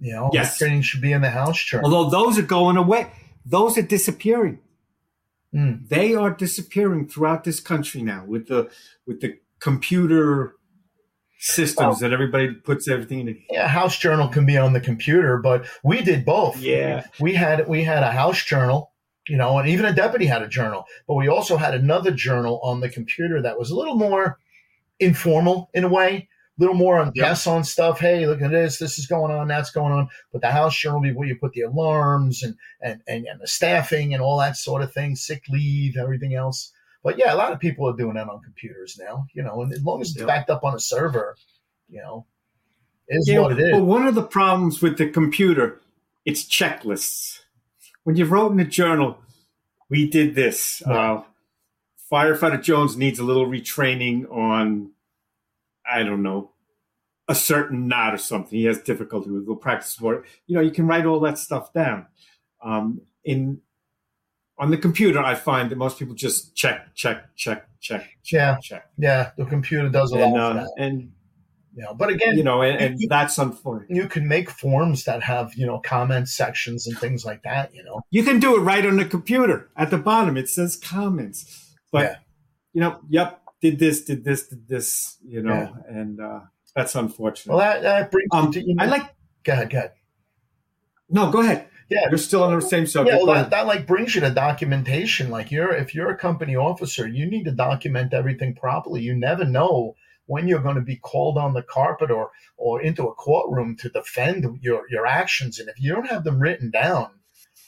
[0.00, 0.58] you know, yes.
[0.58, 1.92] training should be in the house journal.
[1.92, 3.10] Although those are going away.
[3.44, 4.58] Those are disappearing.
[5.54, 5.88] Mm.
[5.88, 8.70] They are disappearing throughout this country now with the
[9.06, 10.54] with the computer
[11.38, 13.38] systems well, that everybody puts everything in.
[13.50, 16.60] Yeah, house journal can be on the computer, but we did both.
[16.60, 18.92] Yeah, we had we had a house journal,
[19.28, 22.60] you know, and even a deputy had a journal, but we also had another journal
[22.62, 24.38] on the computer that was a little more
[25.00, 27.36] informal in a way a little more on yep.
[27.46, 28.00] on stuff.
[28.00, 28.78] Hey, look at this.
[28.78, 29.46] This is going on.
[29.46, 30.08] That's going on.
[30.32, 33.40] But the house journal will be where you put the alarms and, and, and, and
[33.40, 36.72] the staffing and all that sort of thing, sick leave, everything else.
[37.04, 39.72] But yeah, a lot of people are doing that on computers now, you know, and
[39.72, 40.26] as long as it's yep.
[40.26, 41.36] backed up on a server,
[41.88, 42.26] you know,
[43.08, 43.70] is yeah, what it is.
[43.70, 45.80] But one of the problems with the computer,
[46.24, 47.42] it's checklists.
[48.08, 49.18] When you wrote in the journal,
[49.90, 50.80] we did this.
[50.80, 51.24] Uh,
[52.10, 54.92] Firefighter Jones needs a little retraining on
[55.86, 56.52] I don't know,
[57.28, 58.58] a certain knot or something.
[58.58, 59.44] He has difficulty with.
[59.44, 60.24] We'll practice for it.
[60.46, 62.06] You know, you can write all that stuff down.
[62.64, 63.60] Um, in
[64.56, 68.88] on the computer, I find that most people just check, check, check, check, yeah, check.
[68.96, 71.12] Yeah, the computer does a lot uh, And
[71.78, 73.94] you know, but again, you know, and, and you, that's unfortunate.
[73.94, 77.72] You can make forms that have you know comment sections and things like that.
[77.72, 80.36] You know, you can do it right on the computer at the bottom.
[80.36, 82.16] It says comments, but yeah.
[82.72, 86.00] you know, yep, did this, did this, did this, you know, yeah.
[86.00, 86.40] and uh,
[86.74, 87.54] that's unfortunate.
[87.54, 89.14] Well, that, that brings um, to, you know, I like.
[89.44, 89.92] Go ahead, go ahead.
[91.08, 91.68] No, go ahead.
[91.88, 93.18] Yeah, you're still on the same subject.
[93.20, 95.30] Yeah, well, that, that, like brings you to documentation.
[95.30, 99.00] Like you're, if you're a company officer, you need to document everything properly.
[99.00, 99.94] You never know
[100.28, 103.88] when you're going to be called on the carpet or or into a courtroom to
[103.88, 105.58] defend your your actions.
[105.58, 107.10] And if you don't have them written down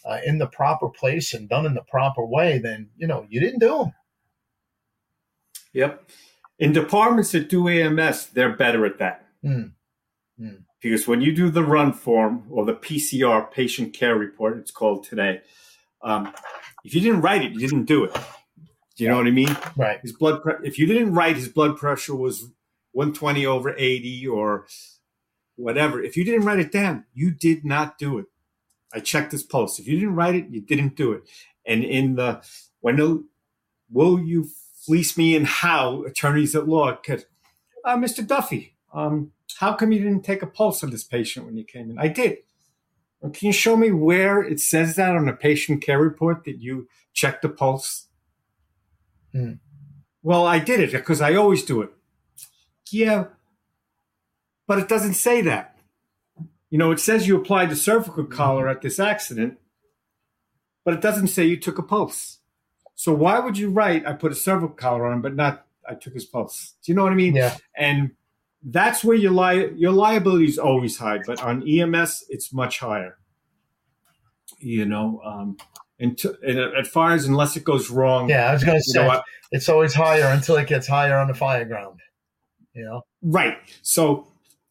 [0.04, 3.40] uh, in the proper place and done in the proper way, then you know you
[3.40, 3.92] didn't do them.
[5.72, 6.10] Yep.
[6.58, 9.26] In departments that do EMS, they're better at that.
[9.44, 9.72] Mm.
[10.38, 10.64] Mm.
[10.82, 15.04] Because when you do the run form or the PCR, patient care report, it's called
[15.04, 15.40] today,
[16.02, 16.32] um,
[16.84, 18.16] if you didn't write it, you didn't do it.
[19.00, 19.56] Do you know what I mean?
[19.78, 19.98] Right.
[20.02, 22.50] His blood pre- if you didn't write his blood pressure was
[22.92, 24.66] 120 over 80 or
[25.56, 26.02] whatever.
[26.02, 28.26] If you didn't write it down, you did not do it.
[28.92, 29.78] I checked his pulse.
[29.78, 31.22] If you didn't write it, you didn't do it.
[31.64, 32.42] And in the
[32.82, 33.24] when
[33.90, 34.50] will you
[34.84, 37.24] fleece me in how attorneys at law could.
[37.82, 38.26] Uh, Mr.
[38.26, 41.90] Duffy, um, how come you didn't take a pulse of this patient when you came
[41.90, 41.98] in?
[41.98, 42.36] I did.
[43.22, 46.60] Well, can you show me where it says that on a patient care report that
[46.60, 48.08] you checked the pulse?
[49.32, 49.54] Hmm.
[50.22, 51.90] Well, I did it because I always do it.
[52.90, 53.26] Yeah,
[54.66, 55.76] but it doesn't say that.
[56.70, 59.58] You know, it says you applied the cervical collar at this accident,
[60.84, 62.38] but it doesn't say you took a pulse.
[62.94, 64.06] So why would you write?
[64.06, 65.66] I put a cervical collar on but not.
[65.88, 66.74] I took his pulse.
[66.84, 67.34] Do you know what I mean?
[67.34, 67.56] Yeah.
[67.74, 68.12] And
[68.62, 73.16] that's where your li- your liability is always high, but on EMS it's much higher.
[74.58, 75.56] You know, um,
[76.00, 78.28] and, to, and at fires, unless it goes wrong.
[78.28, 79.24] Yeah, I was going to say what?
[79.52, 82.00] it's always higher until it gets higher on the fire ground.
[82.74, 83.02] You know.
[83.22, 83.58] Right.
[83.82, 84.26] So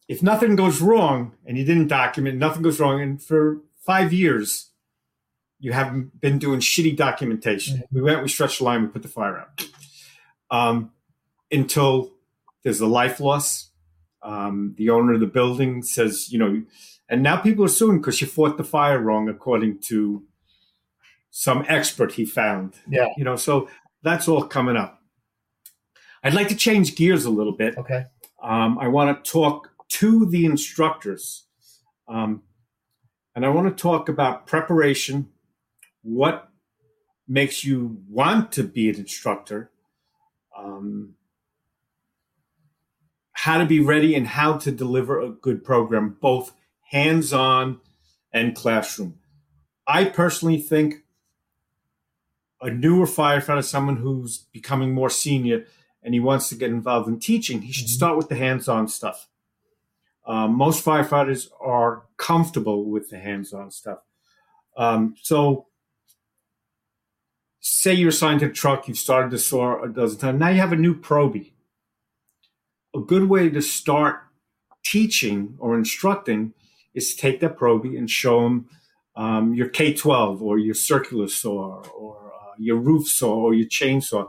[0.08, 4.70] if nothing goes wrong and you didn't document, nothing goes wrong, and for five years
[5.60, 7.78] you haven't been doing shitty documentation.
[7.78, 7.82] Mhm.
[7.92, 9.66] We went, we stretched the line, we put the fire out.
[10.50, 10.92] Um,
[11.52, 12.12] until
[12.64, 13.70] there's a life loss.
[14.22, 16.62] Um, the owner of the building says, you know,
[17.08, 20.24] and now people are suing because you fought the fire wrong, according to
[21.30, 22.74] some expert he found.
[22.88, 23.08] Yeah.
[23.16, 23.68] You know, so
[24.02, 25.00] that's all coming up.
[26.22, 27.78] I'd like to change gears a little bit.
[27.78, 28.04] Okay.
[28.42, 31.44] Um, I want to talk to the instructors.
[32.08, 32.42] Um,
[33.34, 35.28] and I want to talk about preparation,
[36.02, 36.48] what
[37.28, 39.70] makes you want to be an instructor,
[40.56, 41.14] um,
[43.32, 46.52] how to be ready, and how to deliver a good program, both
[46.90, 47.80] hands on
[48.32, 49.14] and classroom.
[49.86, 50.96] I personally think
[52.62, 55.66] a newer firefighter, someone who's becoming more senior,
[56.02, 57.90] and he wants to get involved in teaching, he should Mhm.
[57.90, 59.28] start with the hands-on stuff.
[60.26, 64.00] Um, most firefighters are comfortable with the hands-on stuff.
[64.76, 65.66] Um, so,
[67.60, 70.40] say you're assigned to a truck, you've started the saw a dozen times.
[70.40, 71.52] Now you have a new probie.
[72.94, 74.22] A good way to start
[74.84, 76.54] teaching or instructing
[76.94, 78.68] is to take that probie and show them
[79.16, 82.19] um, your K12 or your circular saw or
[82.60, 84.28] your roof saw or your chainsaw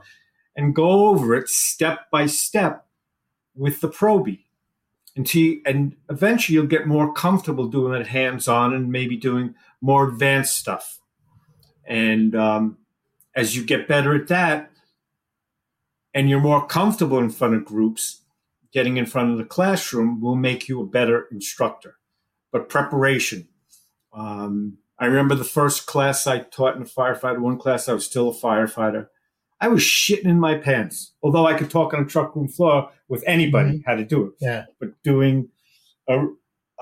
[0.55, 2.85] and go over it step by step
[3.55, 4.45] with the probie
[5.15, 9.55] until you, and eventually you'll get more comfortable doing it hands on and maybe doing
[9.81, 10.99] more advanced stuff.
[11.85, 12.77] And um,
[13.35, 14.71] as you get better at that
[16.13, 18.21] and you're more comfortable in front of groups,
[18.71, 21.97] getting in front of the classroom will make you a better instructor.
[22.51, 23.47] But preparation.
[24.13, 28.05] Um, I remember the first class I taught in a firefighter, one class I was
[28.05, 29.07] still a firefighter.
[29.59, 32.91] I was shitting in my pants, although I could talk on a truck room floor
[33.09, 33.89] with anybody mm-hmm.
[33.89, 34.33] how to do it.
[34.39, 34.65] Yeah.
[34.79, 35.49] But doing
[36.07, 36.27] a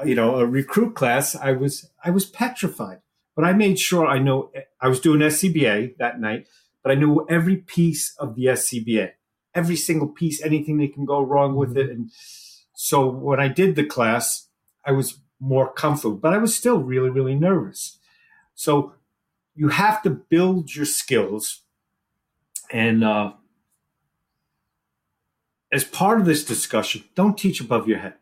[0.06, 3.00] you know a recruit class, I was I was petrified.
[3.38, 4.52] But I made sure I know
[4.82, 6.48] I was doing SCBA that night,
[6.84, 9.12] but I knew every piece of the SCBA,
[9.56, 11.84] every single piece, anything that can go wrong with it.
[11.88, 11.92] Mm-hmm.
[11.92, 12.12] And
[12.76, 14.50] so when I did the class,
[14.86, 17.99] I was more comfortable, but I was still really, really nervous.
[18.60, 18.92] So
[19.56, 21.62] you have to build your skills.
[22.70, 23.32] And uh,
[25.72, 28.16] as part of this discussion, don't teach above your head.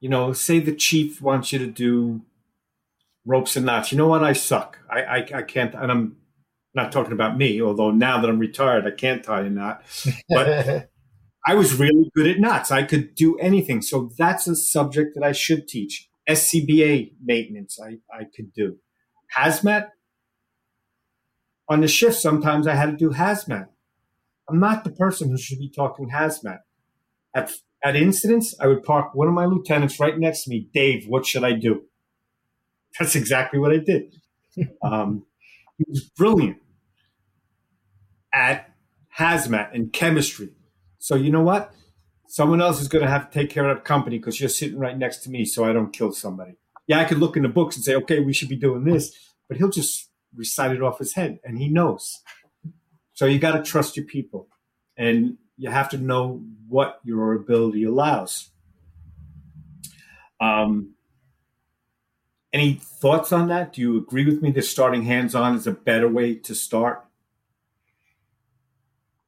[0.00, 2.22] You know, say the chief wants you to do
[3.26, 3.92] ropes and knots.
[3.92, 4.24] You know what?
[4.24, 4.78] I suck.
[4.88, 6.16] I, I, I can't, and I'm
[6.72, 9.82] not talking about me, although now that I'm retired, I can't tie a knot.
[10.30, 10.88] But
[11.46, 12.70] I was really good at knots.
[12.70, 13.82] I could do anything.
[13.82, 16.07] So that's a subject that I should teach.
[16.28, 18.76] SCBA maintenance, I, I could do.
[19.36, 19.88] Hazmat.
[21.68, 23.68] On the shift, sometimes I had to do hazmat.
[24.48, 26.60] I'm not the person who should be talking hazmat.
[27.34, 27.52] At,
[27.84, 30.68] at incidents, I would park one of my lieutenants right next to me.
[30.72, 31.82] Dave, what should I do?
[32.98, 34.14] That's exactly what I did.
[34.82, 35.24] Um,
[35.76, 36.56] he was brilliant
[38.32, 38.72] at
[39.16, 40.50] hazmat and chemistry.
[40.98, 41.72] So you know what?
[42.30, 44.78] Someone else is going to have to take care of that company because you're sitting
[44.78, 46.56] right next to me, so I don't kill somebody.
[46.86, 49.16] Yeah, I could look in the books and say, okay, we should be doing this,
[49.48, 52.20] but he'll just recite it off his head, and he knows.
[53.14, 54.48] So you got to trust your people,
[54.96, 58.50] and you have to know what your ability allows.
[60.38, 60.94] Um,
[62.52, 63.72] any thoughts on that?
[63.72, 67.04] Do you agree with me that starting hands on is a better way to start?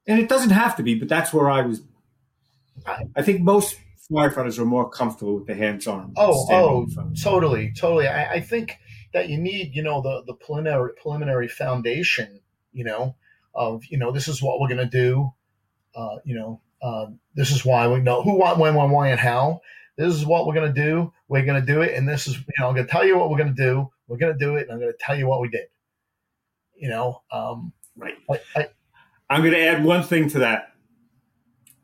[0.07, 1.81] And it doesn't have to be, but that's where I was.
[3.15, 3.77] I think most
[4.11, 6.13] firefighters are more comfortable with the hands on.
[6.17, 6.87] Oh, oh,
[7.21, 8.07] totally, totally.
[8.07, 8.77] I, I think
[9.13, 13.15] that you need, you know, the the preliminary preliminary foundation, you know,
[13.53, 15.31] of you know this is what we're going to do,
[15.95, 19.19] uh, you know, uh, this is why we know who, what, when, when, why, and
[19.19, 19.61] how.
[19.97, 21.13] This is what we're going to do.
[21.27, 23.17] We're going to do it, and this is, you know, I'm going to tell you
[23.17, 23.89] what we're going to do.
[24.07, 25.67] We're going to do it, and I'm going to tell you what we did.
[26.75, 28.15] You know, um, right.
[28.29, 28.67] I, I,
[29.29, 30.73] I'm going to add one thing to that.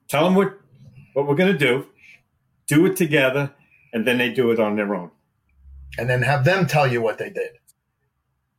[0.07, 0.57] Tell them what
[1.17, 1.87] what we're going to do,
[2.67, 3.51] do it together,
[3.91, 5.09] and then they do it on their own.
[5.97, 7.53] and then have them tell you what they did.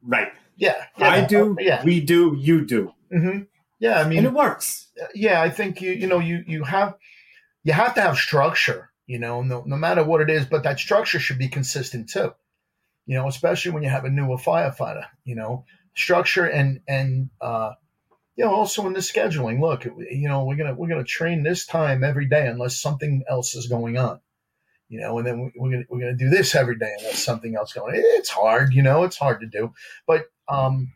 [0.03, 0.33] Right.
[0.57, 1.57] Yeah, yeah I do.
[1.61, 2.35] Yeah, We do.
[2.37, 2.93] You do.
[3.15, 3.43] Mm-hmm.
[3.79, 4.01] yeah.
[4.01, 4.89] I mean, and it works.
[5.15, 6.97] yeah, I think you you know you you have
[7.63, 10.81] you have to have structure, you know, no, no matter what it is, but that
[10.81, 12.33] structure should be consistent too.
[13.07, 17.75] You know, especially when you have a newer firefighter, you know, structure and and uh,
[18.39, 19.61] you know also in the scheduling.
[19.61, 23.57] Look, you know we're gonna we're gonna train this time every day unless something else
[23.57, 24.21] is going on.
[24.89, 27.73] You know, and then we're gonna we're gonna do this every day unless something else
[27.73, 27.97] going.
[27.97, 28.01] On.
[28.01, 29.75] It's hard, you know, it's hard to do,
[30.07, 30.93] but um,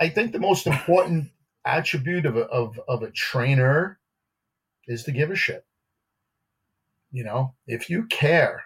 [0.00, 1.30] I think the most important
[1.66, 4.00] attribute of a, of of a trainer
[4.86, 5.66] is to give a shit.
[7.10, 8.64] You know, if you care,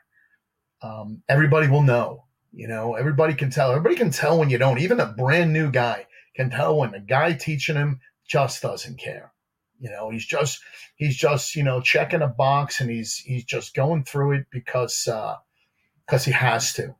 [0.83, 2.23] um, everybody will know.
[2.53, 3.73] You know, everybody can tell.
[3.73, 4.79] Everybody can tell when you don't.
[4.79, 6.07] Even a brand new guy
[6.37, 9.33] can tell when the guy teaching him just doesn't care.
[9.81, 10.61] You know, he's just
[10.97, 15.05] he's just you know checking a box and he's he's just going through it because
[15.05, 16.95] because uh, he has to,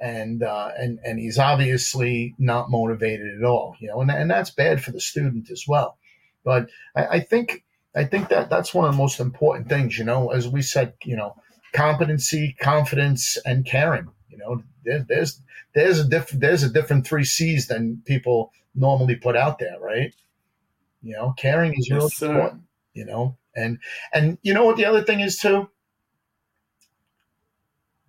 [0.00, 3.74] and uh, and and he's obviously not motivated at all.
[3.80, 5.98] You know, and and that's bad for the student as well.
[6.44, 7.64] But I, I think
[7.96, 9.98] I think that that's one of the most important things.
[9.98, 11.34] You know, as we said, you know,
[11.72, 14.08] competency, confidence, and caring.
[14.30, 15.42] You know, there, there's
[15.74, 20.14] there's a different there's a different three C's than people normally put out there, right?
[21.02, 22.62] You know, caring is really yes, important.
[22.94, 23.78] You know, and
[24.12, 25.68] and you know what the other thing is too.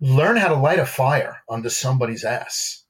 [0.00, 2.84] Learn how to light a fire under somebody's ass.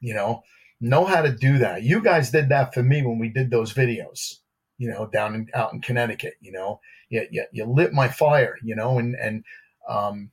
[0.00, 0.42] You know,
[0.80, 1.82] know how to do that.
[1.82, 4.36] You guys did that for me when we did those videos.
[4.78, 6.34] You know, down in, out in Connecticut.
[6.40, 8.56] You know, you, you, you lit my fire.
[8.62, 9.44] You know, and and
[9.88, 10.30] um,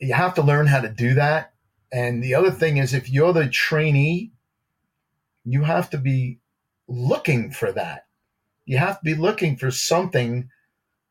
[0.00, 1.52] you have to learn how to do that.
[1.92, 4.32] And the other thing is, if you're the trainee,
[5.44, 6.40] you have to be
[6.88, 8.06] looking for that.
[8.64, 10.50] You have to be looking for something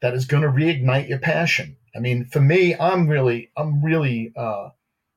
[0.02, 1.78] that is going to reignite your passion.
[1.96, 4.70] I mean, for me, I'm really, I'm really uh,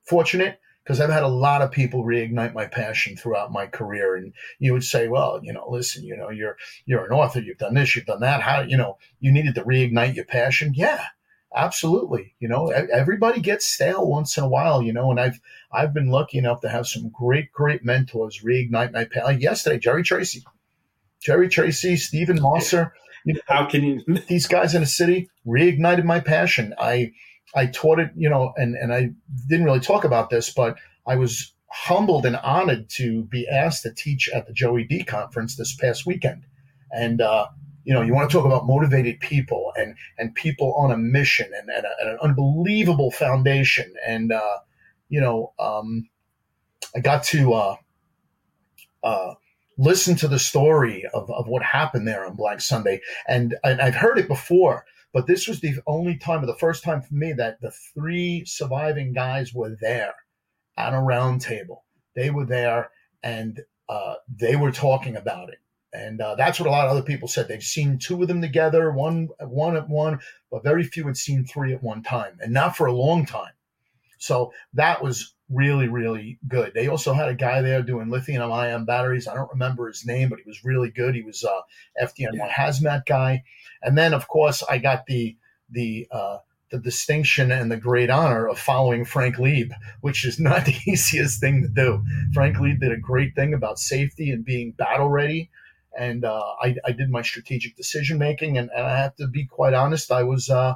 [0.05, 4.17] fortunate because I've had a lot of people reignite my passion throughout my career.
[4.17, 6.57] And you would say, well, you know, listen, you know, you're
[6.87, 8.41] you're an author, you've done this, you've done that.
[8.41, 10.73] How, you know, you needed to reignite your passion.
[10.75, 11.05] Yeah,
[11.55, 12.35] Absolutely.
[12.41, 15.41] You know, everybody gets stale once in a while, you know, and I've
[15.73, 19.25] I've been lucky enough to have some great, great mentors reignite my passion.
[19.25, 20.45] Like yesterday, Jerry Tracy.
[21.21, 22.93] Jerry Tracy, Stephen Marsar.
[23.25, 26.75] You know, How can you these guys in the city reignited my passion.
[26.79, 27.13] I
[27.55, 29.11] I taught it, you know, and, and I
[29.49, 30.77] didn't really talk about this, but
[31.07, 35.57] I was humbled and honored to be asked to teach at the Joey D conference
[35.57, 36.45] this past weekend.
[36.91, 37.49] And uh,
[37.89, 41.51] you know, you want to talk about motivated people and and people on a mission
[41.59, 43.91] and, and, a, and an unbelievable foundation.
[44.07, 44.59] And uh,
[45.09, 46.07] you know, um,
[46.95, 47.77] I got to uh,
[49.03, 49.35] uh,
[49.79, 53.95] listen to the story of, of what happened there on Black Sunday, and, and I've
[53.95, 54.85] heard it before.
[55.15, 58.45] But this was the only time, or the first time for me, that the three
[58.45, 60.15] surviving guys were there
[60.77, 61.87] at a round table.
[62.15, 62.91] They were there,
[63.23, 65.59] and uh, they were talking about it
[65.93, 67.49] and uh, that's what a lot of other people said.
[67.49, 70.21] They've seen two of them together, one one at one,
[70.51, 73.53] but very few had seen three at one time, and not for a long time.
[74.19, 76.73] So that was really really good.
[76.75, 79.27] They also had a guy there doing lithium ion batteries.
[79.27, 81.15] I don't remember his name, but he was really good.
[81.15, 81.61] He was uh,
[82.03, 82.53] FDNY yeah.
[82.53, 83.45] hazmat guy,
[83.83, 85.37] and then of course I got the
[85.71, 86.39] the uh,
[86.71, 89.71] the distinction and the great honor of following Frank Leeb,
[90.03, 92.05] which is not the easiest thing to do.
[92.35, 95.51] Frank Leeb did a great thing about safety and being battle ready
[95.97, 98.59] and uh, I, I, did my strategic decision making.
[98.59, 100.75] And, and, I have to be quite honest, I was, uh,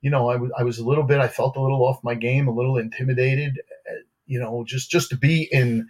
[0.00, 2.14] you know, I was I was a little bit, I felt a little off my
[2.14, 3.60] game, a little intimidated,
[3.90, 3.94] uh,
[4.26, 5.88] you know, just just to be in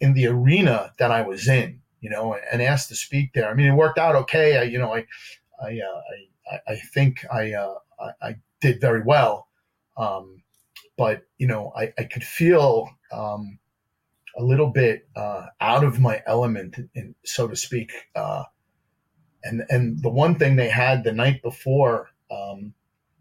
[0.00, 3.50] in the arena that I was in, you know, and asked to speak there.
[3.50, 4.58] I mean, it worked out okay.
[4.58, 5.06] I, you know, I
[5.62, 6.00] I uh,
[6.50, 9.48] I, I think I, uh, I, I did very well,
[9.96, 10.42] um,
[10.96, 12.90] but you know, I, I could feel.
[13.12, 13.58] Um,
[14.36, 17.92] a little bit uh, out of my element, in, so to speak.
[18.14, 18.44] Uh,
[19.42, 22.74] and and the one thing they had the night before um,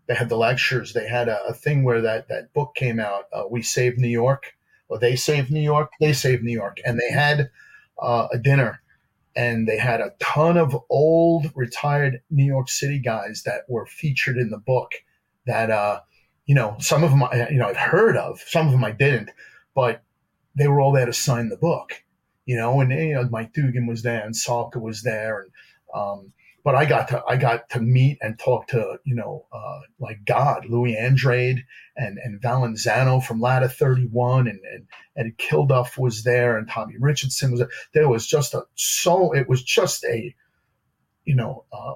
[0.07, 3.26] they had the lectures, they had a, a, thing where that that book came out,
[3.34, 4.53] uh, "We Saved New York,"
[4.88, 7.49] or "They Saved New York," "They Saved New York," and they had
[8.01, 8.82] uh, a dinner.
[9.36, 14.38] And they had a ton of old retired New York City guys that were featured
[14.38, 14.91] in the book.
[15.45, 16.01] That uh,
[16.45, 18.41] you know, some of them, you know, I've heard of.
[18.47, 19.30] Some of them I didn't,
[19.76, 20.03] but
[20.60, 22.03] they were all there to sign the book,
[22.45, 25.51] you know, and you know Mike Dugan was there and Salka was there, and
[25.93, 26.34] um,
[26.64, 30.26] but I got to I got to meet and talk to you know uh, like
[30.26, 31.64] God, Louis Andrade
[31.95, 34.88] and and Valenzuela from Ladder Thirty One, and and
[35.18, 37.72] Eddie Kilduff was there, and Tommy Richardson was there.
[37.93, 40.36] There was just a so it was just a
[41.24, 41.64] you know.
[41.72, 41.95] Uh,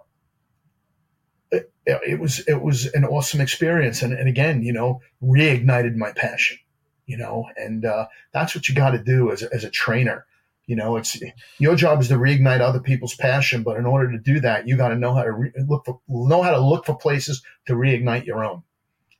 [1.51, 6.11] it, it was it was an awesome experience, and, and again, you know, reignited my
[6.13, 6.57] passion
[7.05, 10.25] you know, and uh, that's what you got to do as a, as a trainer.
[10.65, 11.17] You know, it's
[11.59, 14.77] your job is to reignite other people's passion, but in order to do that, you
[14.77, 17.73] got to know how to re- look for know how to look for places to
[17.73, 18.63] reignite your own.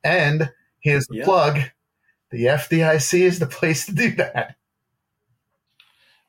[0.02, 1.60] And here's the plug:
[2.30, 4.56] the FDIC is the place to do that.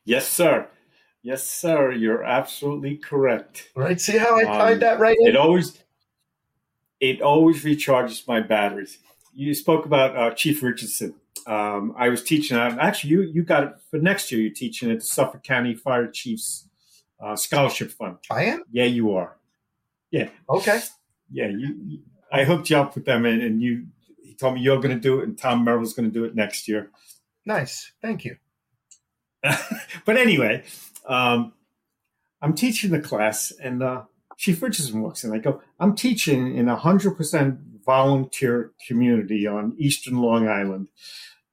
[0.04, 0.68] Yes, sir.
[1.24, 1.92] Yes, sir.
[1.92, 3.72] You're absolutely correct.
[3.76, 4.00] Right.
[4.00, 5.30] See how I tied um, that right in?
[5.30, 5.82] It always
[7.00, 9.00] it always recharges my batteries.
[9.36, 11.16] You spoke about uh, Chief Richardson.
[11.46, 12.58] Um, I was teaching.
[12.58, 14.42] Uh, actually, you you got it for next year.
[14.42, 16.68] You're teaching at the Suffolk County Fire Chiefs
[17.20, 18.18] uh, Scholarship Fund.
[18.32, 18.64] I am.
[18.72, 19.38] Yeah, you are.
[20.12, 20.30] Yeah.
[20.50, 20.82] Okay.
[21.30, 22.00] Yeah, you.
[22.32, 23.88] I hooked you up with them, and, and you.
[24.24, 26.36] He told me you're going to do it, and Tom Merrill's going to do it
[26.36, 26.90] next year.
[27.46, 27.92] Nice.
[28.02, 28.38] Thank you.
[29.44, 30.64] but anyway,
[31.08, 31.54] um,
[32.42, 34.04] I'm teaching the class, and uh,
[34.38, 35.34] Chief Richardson walks in.
[35.34, 40.88] I go, I'm teaching in a hundred percent volunteer community on Eastern Long Island.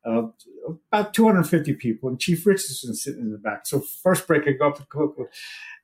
[0.05, 0.29] Uh,
[0.91, 3.67] about 250 people, and Chief Richardson's sitting in the back.
[3.67, 5.29] So first break, I go up to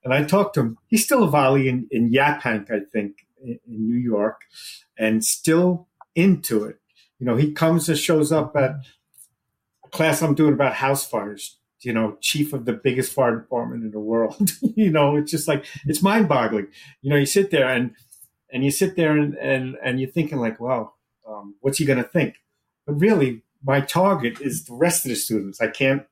[0.05, 0.79] and I talk to him.
[0.89, 4.41] He's still a volley in, in Yaphank, I think, in, in New York,
[4.99, 5.87] and still
[6.17, 6.81] into it.
[7.21, 8.77] You know, he comes and shows up at
[9.85, 13.85] a class I'm doing about house fires you know, chief of the biggest fire department
[13.85, 14.51] in the world.
[14.63, 16.67] you know, it's just like it's mind boggling.
[17.03, 17.93] You know, you sit there and
[18.53, 20.93] and you sit there and and, and you're thinking like, wow,
[21.29, 22.37] um, what's he going to think?
[22.87, 25.61] But really, my target is the rest of the students.
[25.61, 26.05] I can't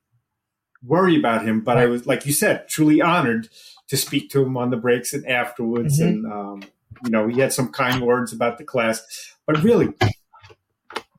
[0.85, 3.49] worry about him, but I was, like you said, truly honored
[3.89, 6.01] to speak to him on the breaks and afterwards.
[6.01, 6.09] Mm-hmm.
[6.09, 6.63] And um,
[7.05, 9.35] you know, he had some kind words about the class.
[9.47, 9.95] But really,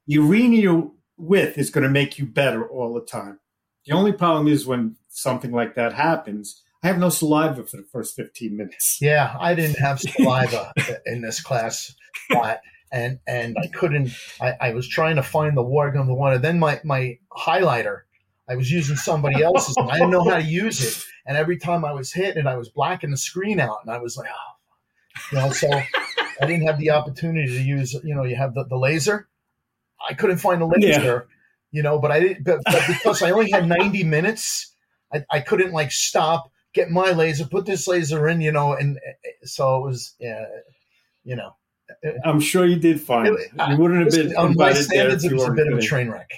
[0.06, 3.40] you're with is going to make you better all the time.
[3.86, 7.88] The only problem is when something like that happens, I have no saliva for the
[7.92, 9.00] first 15 minutes.
[9.02, 10.74] Yeah, I didn't have saliva
[11.06, 11.94] in this class.
[12.30, 12.62] But,
[12.92, 16.38] and and I couldn't, I, I was trying to find the water gun, the water.
[16.38, 18.02] Then my, my highlighter,
[18.50, 21.04] I was using somebody else's and I didn't know how to use it.
[21.26, 23.80] And every time I was hitting it, I was blacking the screen out.
[23.84, 27.94] And I was like, oh, you know, so I didn't have the opportunity to use,
[28.04, 29.28] you know, you have the, the laser.
[30.08, 31.28] I couldn't find the laser.
[31.28, 31.34] Yeah
[31.72, 34.74] you know, but I didn't, but, but because I only had 90 minutes,
[35.14, 39.00] I, I couldn't like stop, get my laser, put this laser in, you know, and
[39.44, 40.46] so it was, yeah,
[41.24, 41.56] you know.
[42.24, 43.28] I'm sure you did fine.
[43.28, 45.24] It, you wouldn't have been on my standards.
[45.24, 46.30] It was a bit of a train wreck,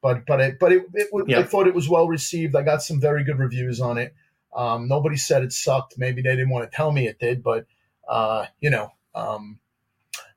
[0.00, 1.40] but but it but it, it yeah.
[1.40, 2.54] I thought it was well received.
[2.54, 4.14] I got some very good reviews on it.
[4.54, 5.94] Um, nobody said it sucked.
[5.98, 7.66] Maybe they didn't want to tell me it did, but
[8.08, 9.58] uh, you know, um,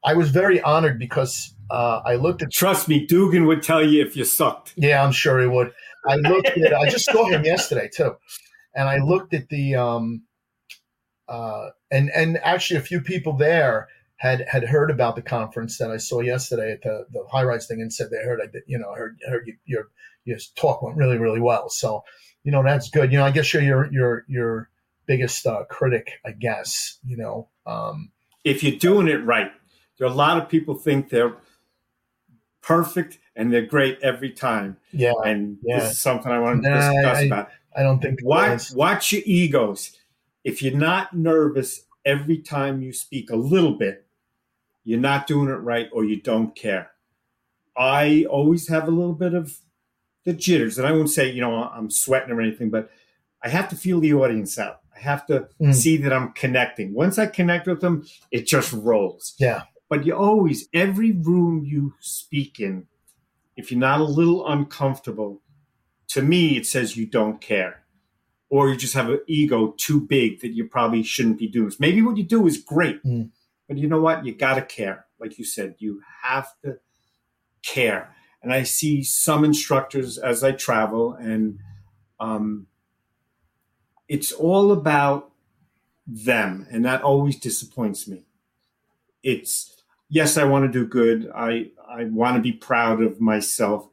[0.04, 2.52] I was very honored because uh, I looked at.
[2.52, 4.74] Trust me, Dugan would tell you if you sucked.
[4.76, 5.72] Yeah, I'm sure he would.
[6.08, 6.74] I looked at.
[6.74, 8.16] I just saw him yesterday too,
[8.76, 9.76] and I looked at the.
[9.76, 10.24] Um,
[11.28, 15.90] uh, and and actually, a few people there had had heard about the conference that
[15.92, 18.64] I saw yesterday at the the high rise thing and said they heard I did,
[18.68, 19.90] you know heard heard you, your
[20.26, 21.70] your talk went really really well.
[21.70, 22.04] So
[22.44, 23.12] you know that's good.
[23.12, 24.70] You know I guess you're your your your
[25.06, 27.00] biggest uh, critic, I guess.
[27.06, 27.50] You know.
[27.66, 28.12] Um,
[28.44, 29.54] if you're doing it right
[29.98, 31.36] there are a lot of people think they're
[32.62, 34.78] perfect and they're great every time.
[34.92, 35.14] Yeah.
[35.26, 35.80] And yeah.
[35.80, 37.50] this is something I want to discuss I, about.
[37.76, 39.98] I don't think watch watch your egos.
[40.44, 44.06] If you're not nervous every time you speak a little bit,
[44.84, 46.92] you're not doing it right or you don't care.
[47.76, 49.58] I always have a little bit of
[50.26, 52.90] the jitters, and I won't say, you know, I'm sweating or anything, but
[53.42, 54.82] I have to feel the audience out.
[54.96, 55.74] I have to mm.
[55.74, 56.94] see that I'm connecting.
[56.94, 59.34] Once I connect with them, it just rolls.
[59.38, 59.64] Yeah
[59.94, 62.88] but you always every room you speak in
[63.56, 65.40] if you're not a little uncomfortable
[66.14, 67.84] to me it says you don't care
[68.50, 72.02] or you just have an ego too big that you probably shouldn't be doing maybe
[72.02, 73.30] what you do is great mm.
[73.68, 76.78] but you know what you got to care like you said you have to
[77.64, 81.60] care and i see some instructors as i travel and
[82.20, 82.68] um,
[84.08, 85.32] it's all about
[86.06, 88.26] them and that always disappoints me
[89.24, 89.74] it's
[90.14, 91.30] yes, I want to do good.
[91.34, 93.90] I I want to be proud of myself.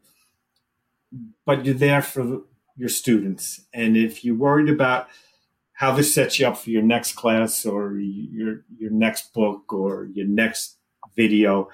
[1.45, 2.43] But you're there for
[2.77, 5.09] your students, and if you're worried about
[5.73, 10.09] how this sets you up for your next class or your your next book or
[10.13, 10.77] your next
[11.17, 11.69] video,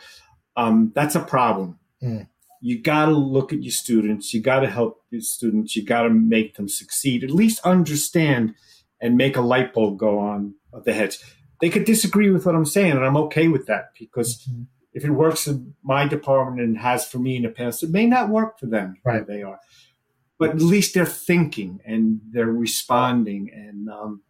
[0.57, 1.79] um, that's a problem.
[2.03, 2.29] Mm.
[2.63, 4.33] You got to look at your students.
[4.33, 5.77] You got to help your students.
[5.77, 7.23] You got to make them succeed.
[7.23, 8.55] At least understand
[9.01, 11.23] and make a light bulb go on of the heads
[11.61, 14.63] they could disagree with what I'm saying, and I'm okay with that because mm-hmm.
[14.97, 18.07] If it works in my department and has for me in the past, it may
[18.07, 19.17] not work for them right.
[19.17, 19.61] where they are.
[20.39, 24.23] But at least they're thinking and they're responding, and um,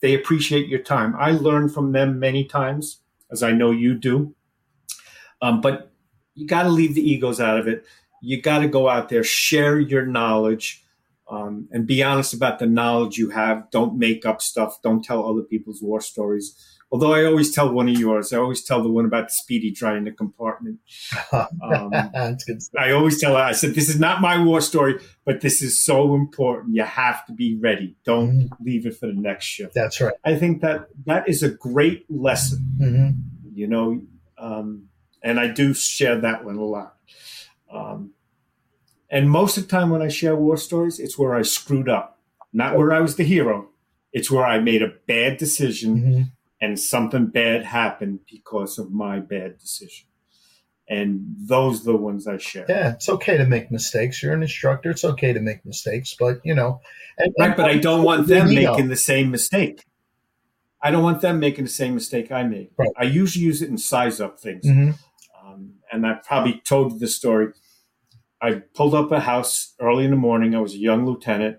[0.00, 1.14] they appreciate your time.
[1.16, 4.34] I learn from them many times, as I know you do.
[5.40, 5.92] Um, but
[6.34, 7.84] you got to leave the egos out of it.
[8.20, 10.84] You got to go out there, share your knowledge.
[11.30, 13.70] um, and be honest about the knowledge you have.
[13.70, 14.80] Don't make up stuff.
[14.82, 16.56] Don't tell other people's war stories.
[16.90, 19.70] Although I always tell one of yours, I always tell the one about the speedy
[19.70, 20.78] dry in the compartment.
[21.62, 21.92] Um.
[22.78, 25.78] I always tell her, I said, this is not my war story, but this is
[25.84, 26.74] so important.
[26.74, 27.96] You have to be ready.
[28.04, 28.50] Don't Mhm.
[28.60, 29.74] leave it for the next shift.
[29.74, 30.14] That's right.
[30.24, 33.10] I think that that is a great lesson, hmm
[33.54, 34.00] you know,
[34.38, 34.84] um,
[35.22, 36.94] and I do share that one a lot.
[37.70, 38.12] Um,
[39.10, 42.18] and most of the time when I share war stories, it's where I screwed up,
[42.52, 43.68] not where I was the hero.
[44.12, 46.22] It's where I made a bad decision hmm
[46.60, 50.06] and something bad happened because of my bad decision.
[50.90, 52.64] And those are the ones I share.
[52.68, 54.22] Yeah, it's okay to make mistakes.
[54.22, 54.90] You're an instructor.
[54.90, 56.80] It's okay to make mistakes, but you know,
[57.18, 58.54] and, Right, but I don't want them know.
[58.72, 59.84] making the same mistake.
[60.82, 62.70] I don't want them making the same mistake I made.
[62.78, 62.88] Right.
[62.96, 64.64] I usually use it in size up things.
[64.64, 64.94] Mhm.
[65.44, 67.48] Um, and I probably told the story.
[68.40, 70.54] I pulled up a house early in the morning.
[70.54, 71.58] I was a young lieutenant,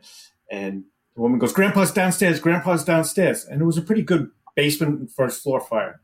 [0.49, 0.85] and
[1.15, 2.39] the woman goes, "Grandpa's downstairs.
[2.39, 4.30] Grandpa's downstairs." And it was a pretty good
[4.60, 6.02] basement and first floor fire.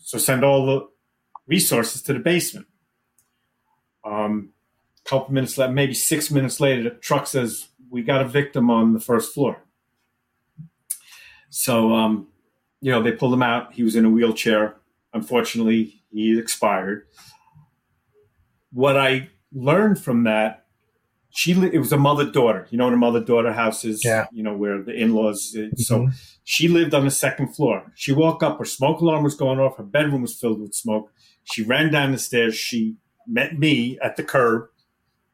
[0.00, 0.78] So send all the
[1.46, 2.66] resources to the basement.
[4.04, 4.50] Um,
[5.04, 8.92] couple minutes later, maybe six minutes later, the truck says, "We got a victim on
[8.92, 9.62] the first floor."
[11.48, 12.28] So, um,
[12.80, 13.74] you know, they pulled him out.
[13.74, 14.76] He was in a wheelchair.
[15.12, 17.06] Unfortunately, he expired.
[18.72, 20.63] What I learned from that,
[21.36, 22.66] she it was a mother daughter.
[22.70, 24.04] You know, what a mother daughter house is.
[24.04, 24.26] Yeah.
[24.32, 25.50] You know where the in laws.
[25.76, 26.14] So Mhm.
[26.44, 27.90] she lived on the second floor.
[27.96, 28.58] She woke up.
[28.58, 29.76] Her smoke alarm was going off.
[29.76, 31.12] Her bedroom was filled with smoke.
[31.42, 32.54] She ran down the stairs.
[32.54, 32.96] She
[33.26, 34.68] met me at the curb,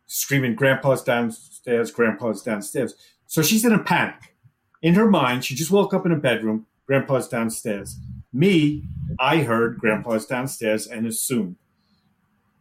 [0.06, 1.90] screaming, "Grandpa's downstairs!
[1.90, 2.94] Grandpa's downstairs!"
[3.26, 4.34] So she's in a panic.
[4.82, 6.66] In her mind, she just woke up in a bedroom.
[6.86, 7.98] Grandpa's downstairs.
[8.32, 8.84] Me,
[9.18, 11.56] I heard Grandpa's downstairs and assumed.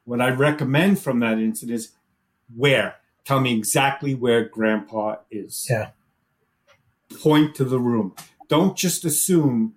[0.03, 1.91] What I recommend from that incident is
[2.53, 2.95] where.
[3.29, 5.67] Tell me exactly where Grandpa is.
[5.69, 5.89] Yeah.
[7.21, 8.15] Point to the room.
[8.47, 9.75] Don't just assume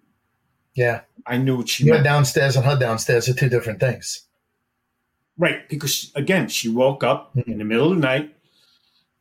[0.75, 2.05] yeah, I knew what she your meant.
[2.05, 4.25] downstairs and her downstairs are two different things.
[5.37, 7.47] Right, because she, again, she woke up Mhm.
[7.47, 8.35] in the middle of the night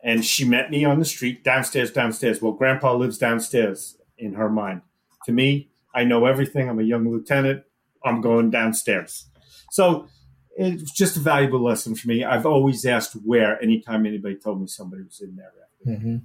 [0.01, 2.41] and she met me on the street downstairs, downstairs.
[2.41, 4.81] Well, grandpa lives downstairs in her mind.
[5.25, 6.69] To me, I know everything.
[6.69, 7.63] I'm a young lieutenant.
[8.05, 9.25] I'm going downstairs.
[9.71, 10.07] So
[10.57, 12.23] it was just a valuable lesson for me.
[12.23, 15.97] I've always asked where anytime anybody told me somebody was in there.
[15.97, 16.17] hmm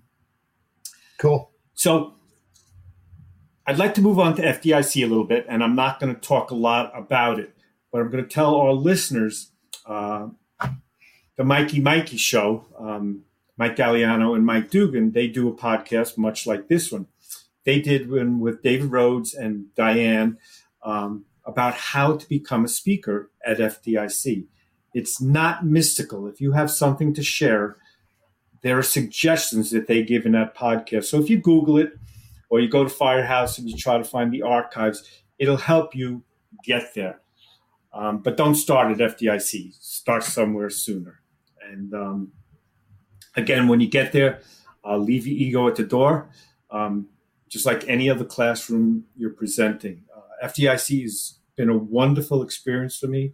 [1.18, 1.50] Cool.
[1.74, 2.14] So
[3.66, 6.20] I'd like to move on to FDIC a little bit, and I'm not going to
[6.20, 7.54] talk a lot about it,
[7.90, 9.50] but I'm going to tell our listeners
[9.86, 10.28] uh,
[11.36, 13.22] the Mikey Mikey show, um,
[13.56, 17.06] Mike Gagliano and Mike Dugan, they do a podcast much like this one.
[17.64, 20.38] They did one with David Rhodes and Diane
[20.82, 24.46] um, about how to become a speaker at FDIC.
[24.92, 26.26] It's not mystical.
[26.26, 27.76] If you have something to share,
[28.62, 31.04] there are suggestions that they give in that podcast.
[31.04, 31.92] So if you Google it
[32.50, 35.08] or you go to Firehouse and you try to find the archives,
[35.38, 36.22] it'll help you
[36.64, 37.20] get there.
[37.92, 39.74] Um, but don't start at FDIC.
[39.80, 41.20] Start somewhere sooner.
[41.70, 42.32] And um,
[43.36, 44.40] again, when you get there,
[44.84, 46.28] uh, leave your ego at the door.
[46.70, 47.08] Um,
[47.48, 50.04] just like any other classroom you're presenting.
[50.14, 53.32] Uh, FDIC has been a wonderful experience for me.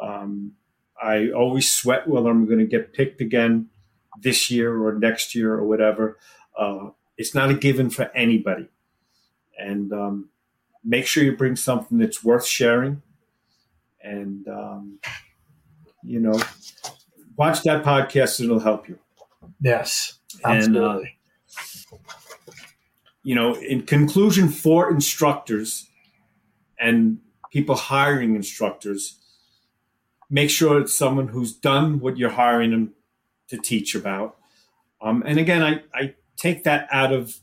[0.00, 0.52] Um,
[1.00, 3.68] I always sweat whether I'm going to get picked again
[4.20, 6.18] this year or next year or whatever.
[6.58, 8.68] Uh, it's not a given for anybody.
[9.58, 10.30] And um,
[10.84, 13.02] make sure you bring something that's worth sharing.
[14.02, 14.98] And, um,
[16.02, 16.40] you know,
[17.36, 18.98] watch that podcast, it'll help you.
[19.60, 21.18] Yes, And, uh, absolutely.
[23.22, 25.88] you know, in conclusion, for instructors
[26.78, 27.18] and
[27.50, 29.18] people hiring instructors,
[30.30, 32.94] make sure it's someone who's done what you're hiring them
[33.48, 34.36] to teach about.
[35.00, 37.36] Um, and again, I, I take that out of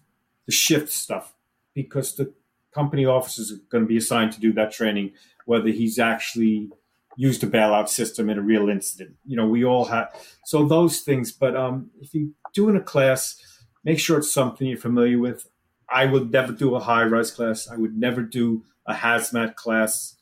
[0.46, 1.34] the shift stuff
[1.74, 2.34] because the
[2.74, 5.14] company officers are going to be assigned to do that training,
[5.46, 6.70] whether he's actually
[7.18, 9.16] used a bailout system in a real incident.
[9.26, 10.10] You know, we all have
[10.44, 11.32] so those things.
[11.32, 13.42] But um, if you're doing a class,
[13.84, 15.48] make sure it's something you're familiar with.
[15.90, 17.70] I would never do a high rise class.
[17.70, 20.16] I would never do a hazmat class.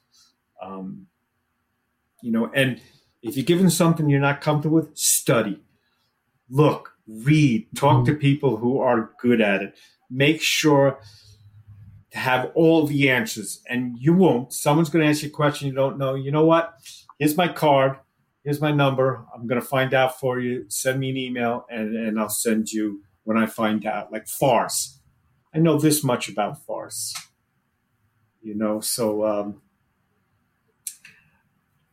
[0.61, 1.07] Um,
[2.22, 2.81] you know, and
[3.22, 5.61] if you're given something you're not comfortable with, study,
[6.49, 9.77] look, read, talk to people who are good at it.
[10.10, 10.99] Make sure
[12.11, 14.53] to have all the answers, and you won't.
[14.53, 16.15] Someone's going to ask you a question you don't know.
[16.15, 16.76] You know what?
[17.19, 17.98] Here's my card.
[18.44, 19.26] Here's my number.
[19.34, 20.65] I'm going to find out for you.
[20.68, 24.11] Send me an email, and, and I'll send you when I find out.
[24.11, 24.99] Like farce.
[25.56, 27.14] I know this much about farce.
[28.44, 29.61] You know, so um,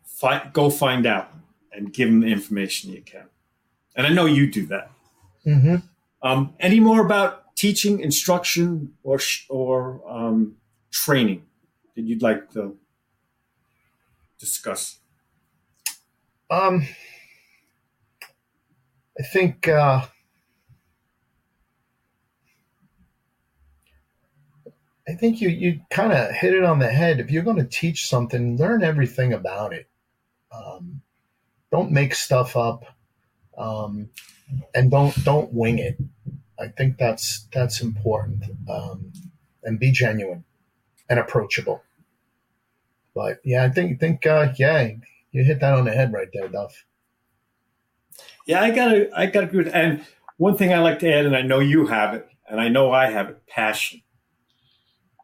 [0.05, 1.33] fi- go find out
[1.73, 3.27] and give them the information you can.
[3.97, 4.91] And I know you do that.
[5.45, 5.77] hmm
[6.23, 10.57] Um, any more about teaching, instruction, or or um,
[10.91, 11.43] training
[11.95, 12.77] that you'd like to
[14.39, 14.99] discuss?
[16.51, 16.87] Um,
[19.19, 20.07] I think uh,
[25.11, 27.19] I think you you kind of hit it on the head.
[27.19, 29.89] If you're going to teach something, learn everything about it.
[30.53, 31.03] Um,
[31.73, 32.85] don't make stuff up,
[33.59, 34.09] um,
[34.73, 35.99] and don't don't wing it.
[36.61, 39.13] I think that's that's important, um,
[39.65, 40.45] and be genuine
[41.09, 41.83] and approachable.
[43.13, 44.93] But yeah, I think think uh, yeah,
[45.33, 46.85] you hit that on the head right there, Duff.
[48.47, 49.69] Yeah, I gotta I gotta agree.
[49.73, 50.05] And
[50.37, 52.93] one thing I like to add, and I know you have it, and I know
[52.93, 54.03] I have it: passion.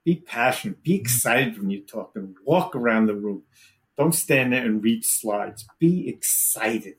[0.06, 0.84] Be passionate.
[0.84, 3.42] Be excited when you talk and walk around the room.
[3.98, 5.66] Don't stand there and read slides.
[5.80, 6.94] Be excited.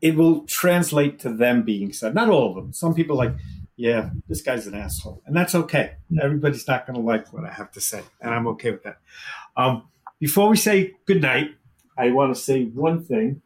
[0.00, 2.16] It will translate to them being excited.
[2.16, 2.72] Not all of them.
[2.72, 3.36] Some people like,
[3.76, 5.92] yeah, this guy's an asshole, and that's okay.
[6.20, 8.98] Everybody's not going to like what I have to say, and I'm okay with that.
[9.56, 9.84] Um,
[10.18, 11.50] before we say good night,
[11.96, 13.42] I want to say one thing.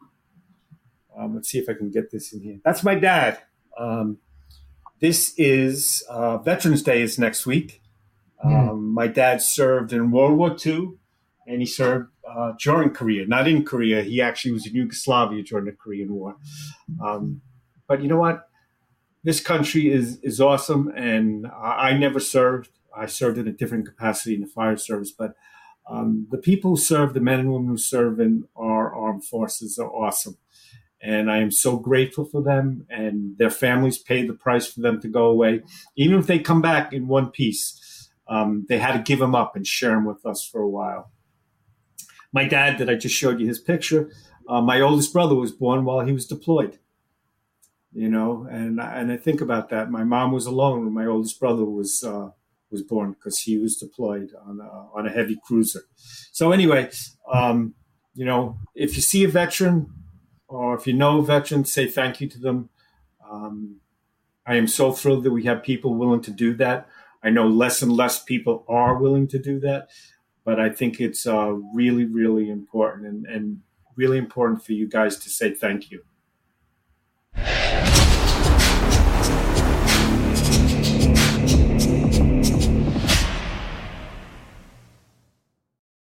[1.15, 2.57] Um, let's see if I can get this in here.
[2.65, 3.37] That's my dad.
[3.77, 4.17] Um,
[4.99, 7.81] this is uh, Veterans Day is next week.
[8.43, 8.93] Mm.
[8.93, 10.93] my dad served in World War II,
[11.47, 13.25] and he served uh, during Korea.
[13.25, 14.01] Not in Korea.
[14.01, 16.35] He actually was in Yugoslavia during the Korean War.
[17.03, 17.41] Um,
[17.87, 18.47] but you know what?
[19.23, 22.69] This country is is awesome, and I, I never served.
[22.95, 25.35] I served in a different capacity in the fire service, but
[25.89, 29.77] um, the people who serve, the men and women who serve in our armed forces
[29.77, 30.37] are awesome.
[31.01, 35.01] And I am so grateful for them, and their families paid the price for them
[35.01, 35.61] to go away.
[35.97, 37.77] Even if they come back in one piece,
[38.27, 41.11] um, they had to give him up and share him with us for a while.
[42.31, 44.11] My dad, that I just showed you his picture,
[44.47, 46.79] uh, my oldest brother was born while he was deployed.
[47.91, 49.91] You know, and and I think about that.
[49.91, 52.29] My mom was alone when my oldest brother was uh,
[52.73, 55.81] was born because he was deployed on a, on a heavy cruiser.
[56.31, 56.89] So anyway,
[57.31, 57.75] um,
[58.15, 59.93] you know, if you see a veteran
[60.47, 62.69] or if you know a veteran, say thank you to them.
[63.31, 63.79] Um,
[64.45, 66.87] I am so thrilled that we have people willing to do that.
[67.23, 69.89] I know less and less people are willing to do that,
[70.43, 73.61] but I think it's uh, really, really important and, and
[73.95, 76.03] really important for you guys to say thank you.